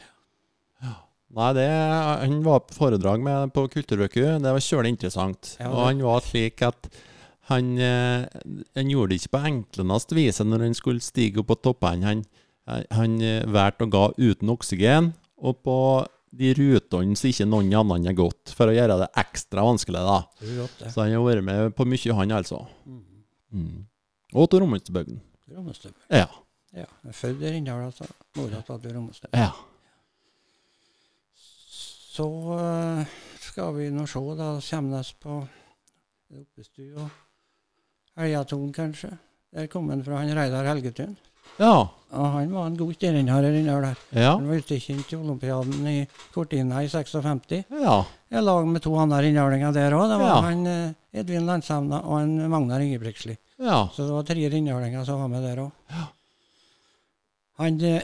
[0.82, 0.94] Ja.
[1.36, 4.22] Nei, det, han var på foredrag med på Kulturøku.
[4.40, 5.52] Det var kjølig interessant.
[5.60, 6.88] Ja, og han var slik at
[7.52, 8.24] han, eh,
[8.74, 12.08] han gjorde det ikke på enkleste viset når han skulle stige opp på toppene.
[12.08, 12.24] Han,
[12.68, 15.78] han eh, valgte å gå uten oksygen, og på
[16.38, 20.02] de rutene så ikke noen andre har gått, for å gjøre det ekstra vanskelig.
[20.04, 20.18] da.
[20.58, 20.82] Godt.
[20.92, 22.60] Så han har vært med på mye, han altså.
[22.84, 23.00] Mm.
[23.52, 23.78] Mm.
[24.34, 25.22] Og til Romundsbygden.
[26.12, 26.28] Ja.
[26.76, 28.04] Ja, jeg er født i Rindal, altså.
[28.36, 29.40] Mora tatt i Rommestøvel.
[29.40, 29.48] ja.
[32.18, 32.26] Så
[32.58, 35.38] eh, skal vi nå se, da vi på
[36.34, 37.06] oppestua.
[37.06, 39.12] og Elgaton, kanskje.
[39.54, 41.16] Der kom han fra han Reidar Helgetun.
[41.58, 41.88] Ja.
[42.08, 43.80] Og han var en god stjerner den der.
[43.82, 43.96] der.
[44.16, 44.30] Ja.
[44.38, 47.64] Han var utekjent i Olympiaden i Cortina i 56.
[47.82, 48.04] Ja.
[48.30, 50.08] Jeg lag med to andre rindalinger der òg.
[50.08, 50.40] Det var Ja.
[50.40, 53.36] han eh, Edvin Landshamna og en Magnar Ingebrigtsli.
[53.58, 53.88] Ja.
[53.92, 55.70] Så det var tre rindalinger som var med der òg.
[57.58, 58.02] Han, eh,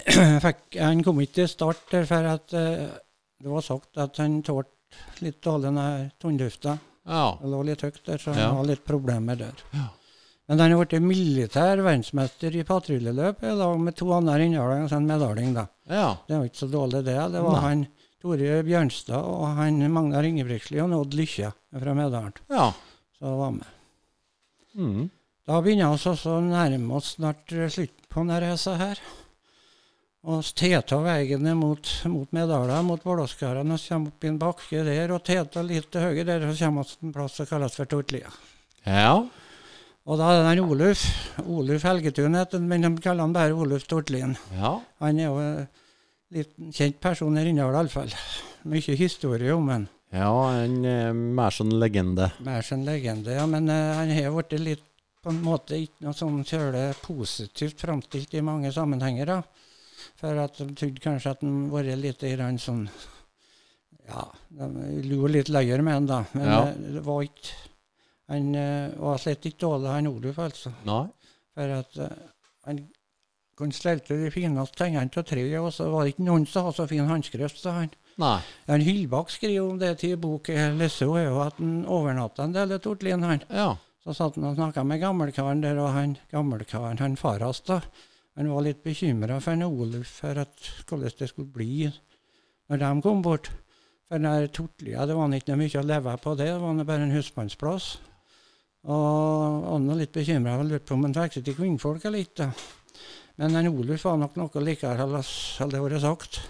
[0.80, 1.76] han kom ikke til start
[2.09, 2.86] for at eh,
[3.40, 4.70] det var sagt at han tålte
[5.24, 6.76] litt dårlig med tunnlufta.
[7.07, 7.36] Ja.
[7.40, 8.49] Det lå litt høyt der, så Ja.
[8.49, 9.55] han hadde litt problemer der.
[9.72, 9.88] Ja.
[10.49, 14.90] Men han har blitt militær verdensmester i patruljeløp i lag med to andre innhaler og
[14.92, 15.66] så en medaling, da.
[15.88, 16.11] ja.
[16.28, 17.16] Det var ikke så dårlig, det.
[17.32, 17.62] Det var Nei.
[17.64, 17.84] han
[18.24, 22.70] Tore Bjørnstad og han Magnar Ingebrigtsli og Odd Lykkje fra Medalen Ja.
[23.18, 23.70] som var med.
[24.76, 25.11] Mm.
[25.47, 29.01] Da begynner vi også å nærme oss snart slutten på denne reisa her.
[30.24, 35.12] Og teta veien mot, mot Medala, mot Vålåskarene, og kommer opp i en bakke der,
[35.12, 37.90] og teta litt til høyre der, og kommer vi til en plass som kalles for
[37.92, 38.32] Tortlia.
[38.88, 39.18] Ja.
[40.05, 41.02] Og da er den Oluf.
[41.48, 44.34] Oluf Helgetun heter han, men de kaller han bare Oluf Tortlien.
[44.52, 44.74] Ja.
[45.00, 45.68] Han er jo en
[46.34, 48.12] liten kjent person her inne, iallfall.
[48.68, 49.86] Mye historie om han.
[50.14, 52.28] Ja, han er mer sånn legende.
[52.44, 53.46] Mer som legende, ja.
[53.50, 54.84] Men uh, han har blitt litt
[55.24, 59.32] på en måte ikke noe sånn kjøle positivt framstilt i mange sammenhenger.
[59.32, 59.40] da.
[60.20, 62.84] For at de trodde kanskje at han var litt grann sånn
[64.05, 64.68] Ja, de
[65.09, 66.18] lo litt løyere med han da.
[66.36, 66.59] Men Ja.
[66.68, 67.55] eh, det var ikke
[68.33, 70.72] Han eh, var slett ikke dårlig, han Oluf, altså.
[70.89, 71.07] Nei.
[71.55, 72.22] For at eh,
[72.64, 72.81] han
[73.59, 76.79] kunne stelte de fineste tingene av treet, og så var det ikke noen som hadde
[76.81, 77.93] så fin håndskrift sa han.
[78.20, 78.39] Nei.
[78.70, 82.57] Han Hyllbakk skriver om det til bok jeg leser, er jo at han overnatta en
[82.57, 83.45] del i Tortlien, han.
[83.51, 83.75] Ja.
[84.05, 87.81] Så satt han og snakka med gammelkaren der, og han gammelkaren, han faras da,
[88.35, 91.85] han var litt bekymra for en Oluf, for at, hvordan det skulle bli
[92.70, 93.53] når de kom bort.
[94.09, 97.14] For den Tortlia, det var ikke mye å leve på det, det var bare en
[97.14, 97.95] husmannsplass.
[98.85, 102.45] Og var litt bekymra og lurte på om han fikk til kvinnfolk eller ikke.
[102.45, 102.51] da.
[103.41, 106.43] Men han Oluf var nok noe likere, hadde det vært sagt.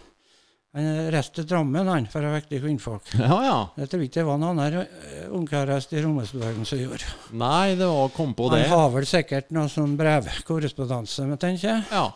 [0.74, 3.12] Han reiste til Drammen han, for å vekke kvinnfolk.
[3.20, 3.58] Ja, ja.
[3.78, 7.12] Jeg tror ikke det var noen andre uh, ungkarest i Rommesbevegelsen som gjorde.
[7.38, 8.64] Nei, det var kom på det.
[8.66, 11.84] Han har vel sikkert noe sånn brevkorrespondanse tenker jeg.
[11.94, 12.08] Ja.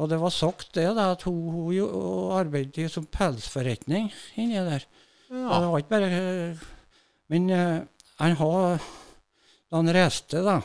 [0.00, 4.08] Og det var sagt det, da, at hun, hun arbeidet som pelsforretning
[4.40, 4.88] inni der.
[5.28, 5.44] Ja.
[5.44, 6.66] Og det var ikke bare eh,
[7.34, 7.80] Men uh,
[8.22, 8.80] han har
[9.70, 10.60] Da han reiste, da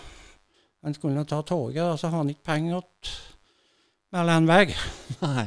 [0.82, 3.12] Han skulle nå ta toget, da, så har han ikke penger igjen
[4.12, 4.64] melde en vei.
[5.22, 5.44] Nei.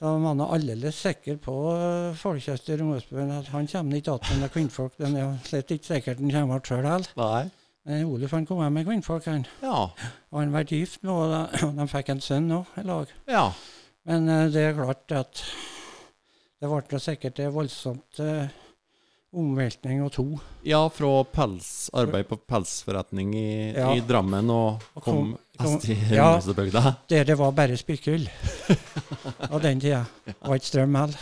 [0.00, 4.38] Så man er aldeles sikker på uh, folkehjøst i Romøsbøen at han kommer ikke tilbake
[4.40, 4.94] med kvinnfolk.
[5.00, 7.50] Den er slett ikke sikkert han kommer igjen sjøl heller.
[7.84, 9.44] Men Oluf han kom hjem med kvinnfolk, han.
[9.62, 9.90] Ja.
[10.32, 13.12] Og han var gift med henne, og de fikk en sønn òg i lag.
[13.28, 13.44] Ja.
[14.08, 15.44] Men uh, det er klart at
[16.60, 18.48] det ble sikkert det voldsomt uh,
[19.32, 20.24] omveltning og to.
[20.66, 23.92] Ja, fra pels, arbeid på pelsforretning i, Ja.
[23.94, 26.40] i Drammen og Og kom kom- hest i ja.
[27.08, 28.28] Der det var bare spykull.
[29.52, 30.04] av den tida.
[30.26, 31.18] Det var ikke strøm heller.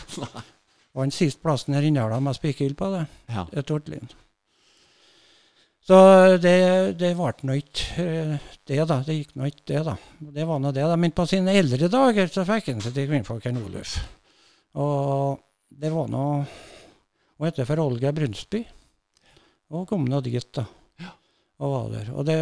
[0.95, 3.07] Og den siste plassen her inne med de spykull på det.
[3.29, 3.45] Ja.
[3.51, 4.09] Det er Tortlien.
[5.89, 5.97] Så
[6.43, 8.33] det, det ble nå ikke eh,
[8.69, 8.99] det, da.
[9.07, 9.95] Det gikk nå ikke, det, da.
[10.21, 10.97] Det var nå det, da.
[11.01, 13.95] Men på sine eldre dager så fikk han seg til kvinnfolken Oluf.
[14.77, 15.39] Og
[15.81, 16.25] det var nå
[17.39, 18.65] Hun heter for Olga Brunsby.
[19.71, 20.65] Og kom nå dit, da.
[21.59, 22.09] Og var der.
[22.15, 22.37] Og det,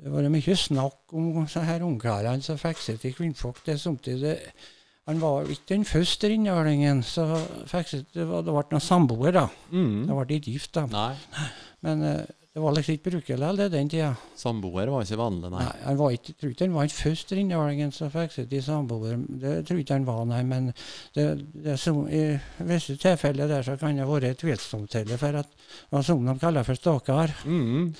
[0.00, 3.62] det var mye snakk om så her ungkarene som fikk seg til kvinnfolk.
[3.66, 4.36] Det samtidig
[5.08, 7.24] Han var ikke den første innhølingen så
[7.66, 9.46] fikk seg Det var- det ble noen samboer, da.
[9.72, 10.06] Mm.
[10.06, 10.84] Det ble ikke gift, da.
[10.86, 11.16] Nei.
[11.82, 14.08] Men eh, det var liksom ikke brukelig det den tida.
[14.34, 15.60] Samboer var ikke vanlig, nei.
[15.62, 18.62] Nei, han var ikke, tror ikke han var den første rindalingen som fikk sitt i
[18.66, 19.20] samboer.
[19.44, 20.40] Det tror ikke han var, nei.
[20.48, 20.66] Men
[21.14, 22.24] det, det som, i
[22.66, 25.20] visse tilfeller der så kan det være tvilsomt til det.
[25.22, 27.36] For at det var som de kaller for stakkar.
[27.46, 27.94] Mm.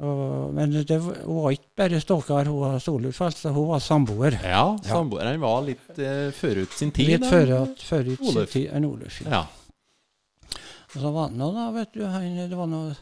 [0.00, 3.50] Og, men det var- ikke bare stalker, hun var Solulf, altså.
[3.52, 4.38] Hun var samboer.
[4.46, 7.16] Ja, samboeren var litt uh, forut sin tid.
[7.18, 9.20] Litt forut, før at- sin tid enn Oluf.
[9.26, 9.42] Ja.
[9.42, 9.46] Ja.
[10.94, 12.94] Og så var han nå, da, vet du, han, det var noe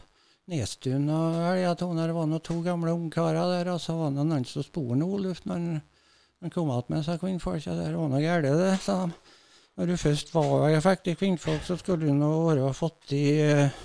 [0.51, 4.43] Nestun og Elgatone, det var noe to gamle ungkarer der, og så var det noen
[4.47, 5.77] som spurte Oluf når han,
[6.43, 7.77] han kom tilbake med seg kvinnfolka.
[7.77, 9.37] Det var noe galt, det, sa de.
[9.79, 13.25] Når du først var og fikk i kvinnfolk, så skulle du nå være fått i
[13.39, 13.79] eh,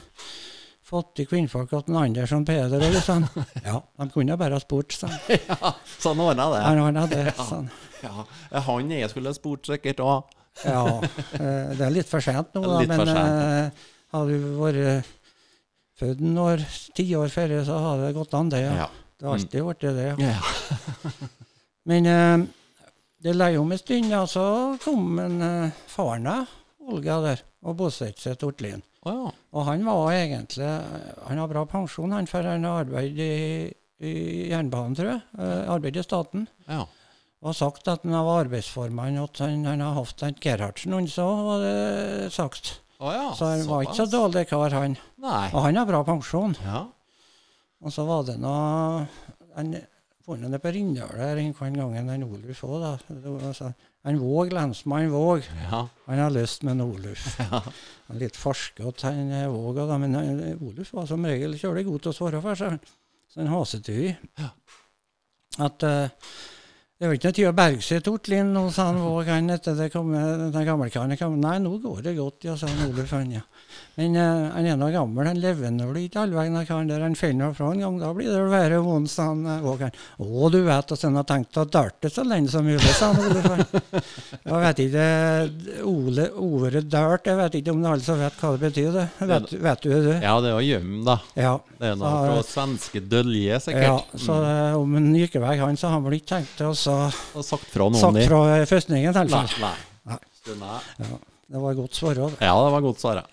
[0.86, 3.26] fått i kvinnfolk at den andre som Peder eller sånn.
[3.68, 5.38] Ja, de kunne bare ha spurt, sa han.
[5.50, 6.62] ja, sånn ordna det.
[6.66, 7.70] Han ordna det, sa han.
[8.02, 8.26] Ja.
[8.66, 10.34] Han jeg skulle ha spurt sikkert òg.
[10.64, 10.82] Ja,
[11.36, 15.15] eh, det er litt for sent nå, da, men eh, hadde du vært
[15.96, 16.62] født en år,
[16.96, 18.62] ti år før, så hadde det gått an, det.
[18.66, 18.88] Ja.
[19.16, 20.16] Det har alltid blitt det, ja.
[20.20, 21.20] Ja.
[21.88, 22.46] Men eh,
[23.24, 24.44] det lei om en stund, ja, så
[24.84, 26.52] kom en eh, faren av
[26.86, 28.84] Olga der og bosatte seg til Ortlien.
[29.06, 29.32] Oh, ja.
[29.54, 30.66] Og han var egentlig
[31.28, 33.66] Han har bra pensjon, han, for han har arbeidet i,
[34.02, 34.14] i
[34.50, 35.24] jernbanen, tror jeg.
[35.38, 36.46] Eh, arbeidet i staten.
[36.68, 36.84] ja.
[37.46, 41.26] Og sagt at han var arbeidsformann, at han, han har hatt en Gerhardsen, han så,
[41.46, 42.72] var det sagt.
[42.96, 43.26] Å ja.
[43.36, 44.94] Så han var ikke så dårlig kar, han.
[45.20, 45.48] Nei.
[45.52, 46.54] Og han har bra pensjon.
[46.64, 46.86] Ja.
[47.84, 49.02] Og så var det noe
[49.56, 49.74] han,
[50.26, 52.94] funnet det på Rindal der en gangen, en Oluf òg, da.
[53.50, 53.68] Altså,
[54.06, 55.84] en Våg, lensmann Våg, Ja.
[56.06, 57.26] han har lyst med en Oluf.
[57.44, 57.60] Ja.
[58.08, 62.02] Han er Litt farskete, han Våg òg, men han, Oluf var som regel kjølig god
[62.06, 62.80] til å svare for seg.
[63.30, 64.14] Så han hasetui.
[64.40, 64.50] Ja.
[65.66, 66.10] At eh,
[66.96, 69.74] det var ikke noe tid å berge seg, Tortlin, nå, sa han Hva kan etter
[69.76, 71.34] det kom, den gammelkaren kom.
[71.42, 73.42] Nei, nå går det godt, ja, sa han Oluf, han, ja.
[73.96, 77.16] Men eh, han nå gammel, han lever vel ikke all veien, han karen der, han
[77.16, 79.84] faller fra en gang, da blir det vel verre vondt, sa han eh, Våg.
[80.24, 83.20] Å, du vet at han har tenkt å darte så lenge som mulig, sa han
[83.24, 83.46] Oluf.
[84.46, 85.06] Jeg vet ikke,
[85.88, 89.06] Ole, ordet dart, jeg vet ikke om alle som vet hva det betyr, det.
[89.32, 90.16] Vet, vet du det?
[90.24, 91.18] ja, det er å gjemme, da.
[91.36, 91.54] Ja.
[91.76, 93.84] Det er noe fra svenske dølje, sikkert.
[93.84, 96.72] Ja, så eh, om han gikk vekk, han, så har han vel ikke tenkt å
[96.86, 96.96] så.
[97.36, 99.66] Og sagt fra noen sagt fra føstningen, i hvert fall.
[99.66, 99.76] nei.
[100.06, 100.20] Nei.
[101.02, 101.16] Ja,
[101.50, 102.30] det var godt svara.
[102.40, 103.24] Ja, det var godt svara.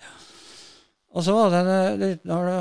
[1.14, 2.58] Og så var det en liten det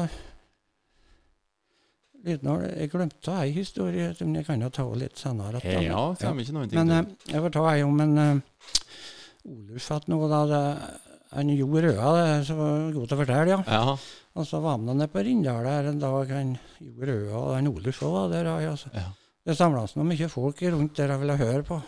[2.23, 5.57] Liten når Jeg glemte ei historie, men jeg kan jo ta litt senere.
[5.59, 6.05] at den- Ja,
[6.37, 7.17] vi ikke noen ting Men til.
[7.17, 8.41] eh, jeg får ta ei om en uh,
[9.49, 10.91] Oluf at nå da det,
[11.33, 13.63] Han gjorde røda, det som var god godt å fortelle, ja.
[13.67, 13.97] Ja,
[14.37, 17.67] Og så var han nede på Rindal der en dag, han gjorde røda, og han
[17.73, 18.45] Oluf òg var der.
[18.45, 18.91] ja, Altså.
[18.95, 19.09] ja.
[19.47, 21.81] Det samles nå mye folk rundt der jeg ville høre på.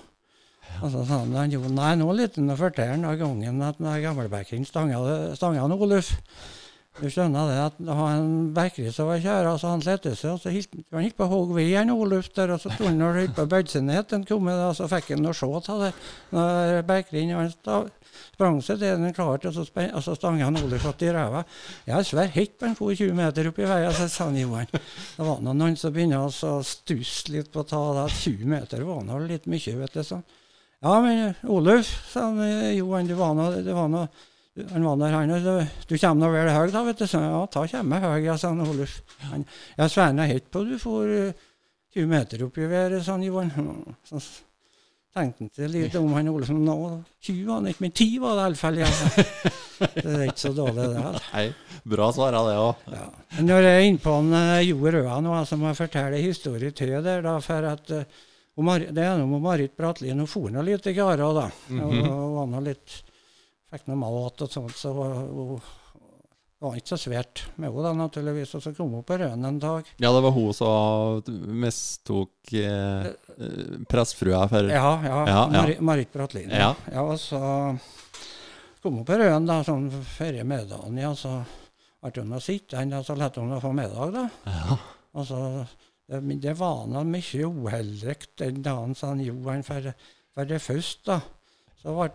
[0.83, 4.03] Og så sa han, han jo, nei, nå litt å fortelle av gangen at den
[4.03, 4.99] gammelbekkeren stanga
[5.39, 6.11] stanga han Oluf.
[6.95, 10.37] Du skjønner det at det var en bekkeri som var kjæra, så han lette seg,
[10.37, 13.03] og så hilt han gikk på hogg ved en Oluf der, og så tok han
[13.03, 15.49] og holdt på å bøye seg ned han kom, og så fikk han å se
[15.67, 15.91] til det.
[16.35, 17.81] Når bekkeren han sta-
[18.33, 21.45] sprang seg til den klarte, og så, spen- stanga han Oluf fatt i ræva.
[21.87, 24.71] Jeg svær helt på han for 20 meter opp i veien, sa han Johan.
[24.73, 28.07] Det var nå noen som begynte å stusse litt på å ta det.
[28.23, 30.03] 20 meter var nå litt mye, vet du.
[30.07, 30.25] sånn.
[30.85, 33.47] Ja, men Oluf, sa han, eh, Johan, du var nå,
[34.71, 35.43] han var der, han, og
[35.89, 37.07] du, kommer nå vel høy, da, vet du.
[37.11, 38.99] Så, ja, ta kommer høy, ja, sa han Oluf.
[39.31, 39.47] Han,
[39.79, 41.45] jeg sverna helt på du får eh,
[41.97, 43.51] 20 meter opp i været, sa han Johan.
[44.07, 44.21] Så
[45.15, 46.51] tenkte han litt om han Oluf.
[46.51, 46.77] Nå,
[47.23, 48.81] 20 var han ikke, men 10 var det iallfall.
[48.83, 48.91] Ja.
[49.95, 51.01] Det er ikke så dårlig, det.
[51.03, 51.25] altså.
[51.35, 52.85] Nei, bra svara det òg.
[52.95, 53.07] Ja.
[53.43, 56.75] Når jeg er inne på en, uh, Jo Røa nå, så må jeg fortelle historie
[56.77, 57.25] til der.
[57.27, 58.23] da, for at uh,
[58.63, 60.21] Mar Det er noe med Marit Bratlin.
[60.23, 61.51] Hun for litt i Gara, da.
[61.69, 62.09] -hmm.
[62.37, 63.01] Var nå litt
[63.75, 65.63] Fikk noe mat og sånt, så hun, hun,
[66.65, 68.55] det var ikke så svært med henne, da, naturligvis.
[68.57, 69.89] Og så kom hun på Røen en dag.
[70.01, 71.27] Ja, det var hun som
[71.61, 75.19] mistok eh, eh, pressfrua for Ja, ja.
[75.29, 75.43] Ja, ja.
[75.53, 76.49] Mari, Marit Bratlin.
[76.49, 76.71] Ja.
[76.89, 77.05] ja.
[77.05, 77.43] Og så
[78.81, 81.35] kom hun på Røen da, sånn før middagen, ja, så
[82.01, 84.25] ble hun å sitte og så lot hun henne få middag, da.
[84.49, 84.81] Ja.
[85.21, 85.45] Og så,
[86.09, 89.69] det, men det var nå mye uheldig den dagen, sa han Johan.
[89.69, 89.93] For,
[90.33, 91.21] for det først, da,
[91.85, 92.13] så ble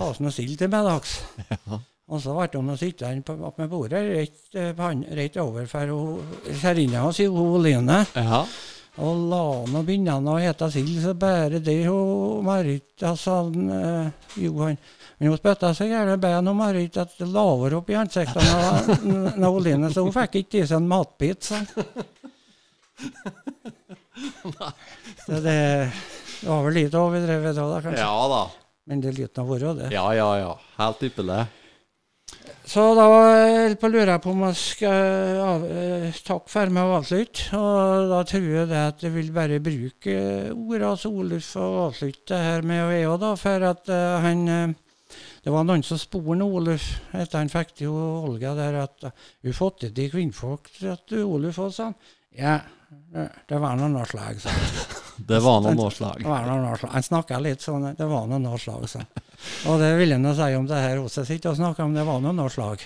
[0.00, 1.18] hasen og sild til middags.
[1.52, 1.84] Ja.
[2.12, 4.82] Og så ble hun å sitte igjen på, opp med bordet rett, eh,
[5.16, 8.06] rett over for hun- kjerringa si, hun Line.
[8.14, 8.44] ja.
[9.00, 13.38] Og la han og begynne å ete sild, så bare det hun Marit ja, sa
[13.40, 14.10] han, eh,
[14.44, 14.76] Johan.
[15.16, 18.44] Men hun spytta så gjerne ben og Marit at det laver opp i ansiktet
[19.40, 21.40] når hun Line, så hun fikk ikke i seg en matbit.
[21.48, 21.56] Så.
[25.26, 25.56] så det,
[26.44, 27.98] var vel litt overdrevet da, kanskje.
[28.04, 28.42] ja da.
[28.84, 29.88] Men det er litt av vært det.
[29.94, 30.52] Ja, ja, ja.
[30.76, 31.46] Helt ypperlig.
[32.72, 37.58] Så da lurer jeg på om jeg skal av, eh, takke for meg og avslutte.
[37.58, 40.14] Og da tror jeg det at jeg vil bare bruke
[40.54, 43.34] ordene som Oluf og avslutte her med EO, da.
[43.36, 44.74] For at eh, han eh,
[45.44, 49.10] Det var noen som spurte Oluf etter han fikk til Olga der at uh,
[49.42, 51.98] hun fått det til kvinnfolk at Oluf og sånn.
[52.38, 52.60] Ja,
[53.12, 55.00] det, var noe slag, sa han.
[55.28, 56.22] Det var noen årslag.
[56.22, 56.78] Det var noe årslag.
[56.78, 56.94] slag.
[56.96, 58.88] Han snakka litt sånn Det var noen noe slag.
[59.66, 61.02] Og det vil jeg nå si om det her.
[61.02, 62.82] Jeg sitter og snakker om det var noen noe slag.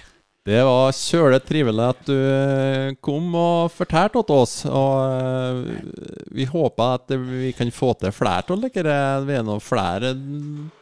[0.47, 4.53] Det var kjølig trivelig at du eh, kom og fortalte til oss.
[4.71, 8.99] Og eh, vi håper at vi kan få til flere av dere.
[9.27, 10.13] Det er noen flere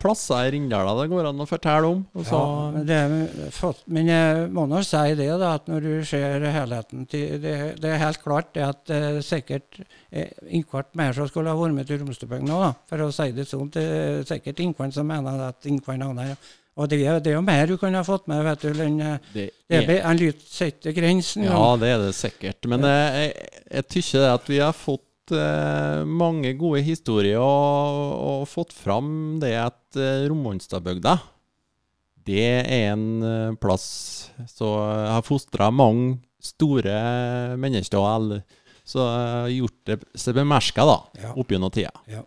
[0.03, 2.03] plasser i Rindala det går an å fortelle om.
[2.29, 2.43] Ja,
[2.75, 7.07] men, det, er men jeg må nå si det, da, at når du ser helheten
[7.09, 11.49] til Det, det er helt klart det at eh, sikkert eh, innkvart mer som skulle
[11.49, 13.73] ha vært med til Romsdalsbygda nå, da, for å si det sånn.
[13.73, 16.37] Det er sikkert innkvart som mener at innkvart aner.
[16.75, 18.71] Og det er, det er jo mer du kunne ha fått med, vet du.
[18.83, 21.47] enn, eh, det er, en lyd setter grensen.
[21.47, 22.67] ja, det er det sikkert.
[22.71, 28.11] Men eh, jeg, jeg tykker at vi har fått eh, mange gode historier og,
[28.43, 31.15] og fått fram det at eh, Romonstadbygda
[32.25, 33.87] det er en eh, plass
[34.49, 36.95] som har fostra mange store
[37.61, 38.01] mennesker.
[38.01, 38.39] og alle
[38.85, 41.93] Så har gjort det seg bemerka opp gjennom tida.
[42.11, 42.25] Ja.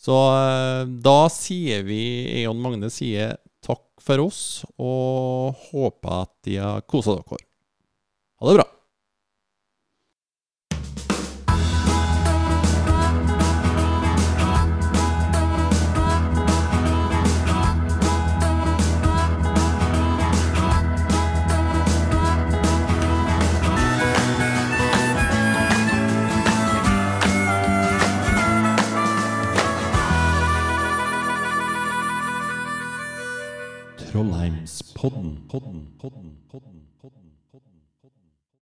[0.00, 2.02] Så eh, da sier vi,
[2.40, 4.42] jeg og Magne sier takk for oss,
[4.80, 7.44] og håper at de har kosa dere.
[8.40, 8.68] Ha det bra.
[35.00, 35.89] Podden, podden.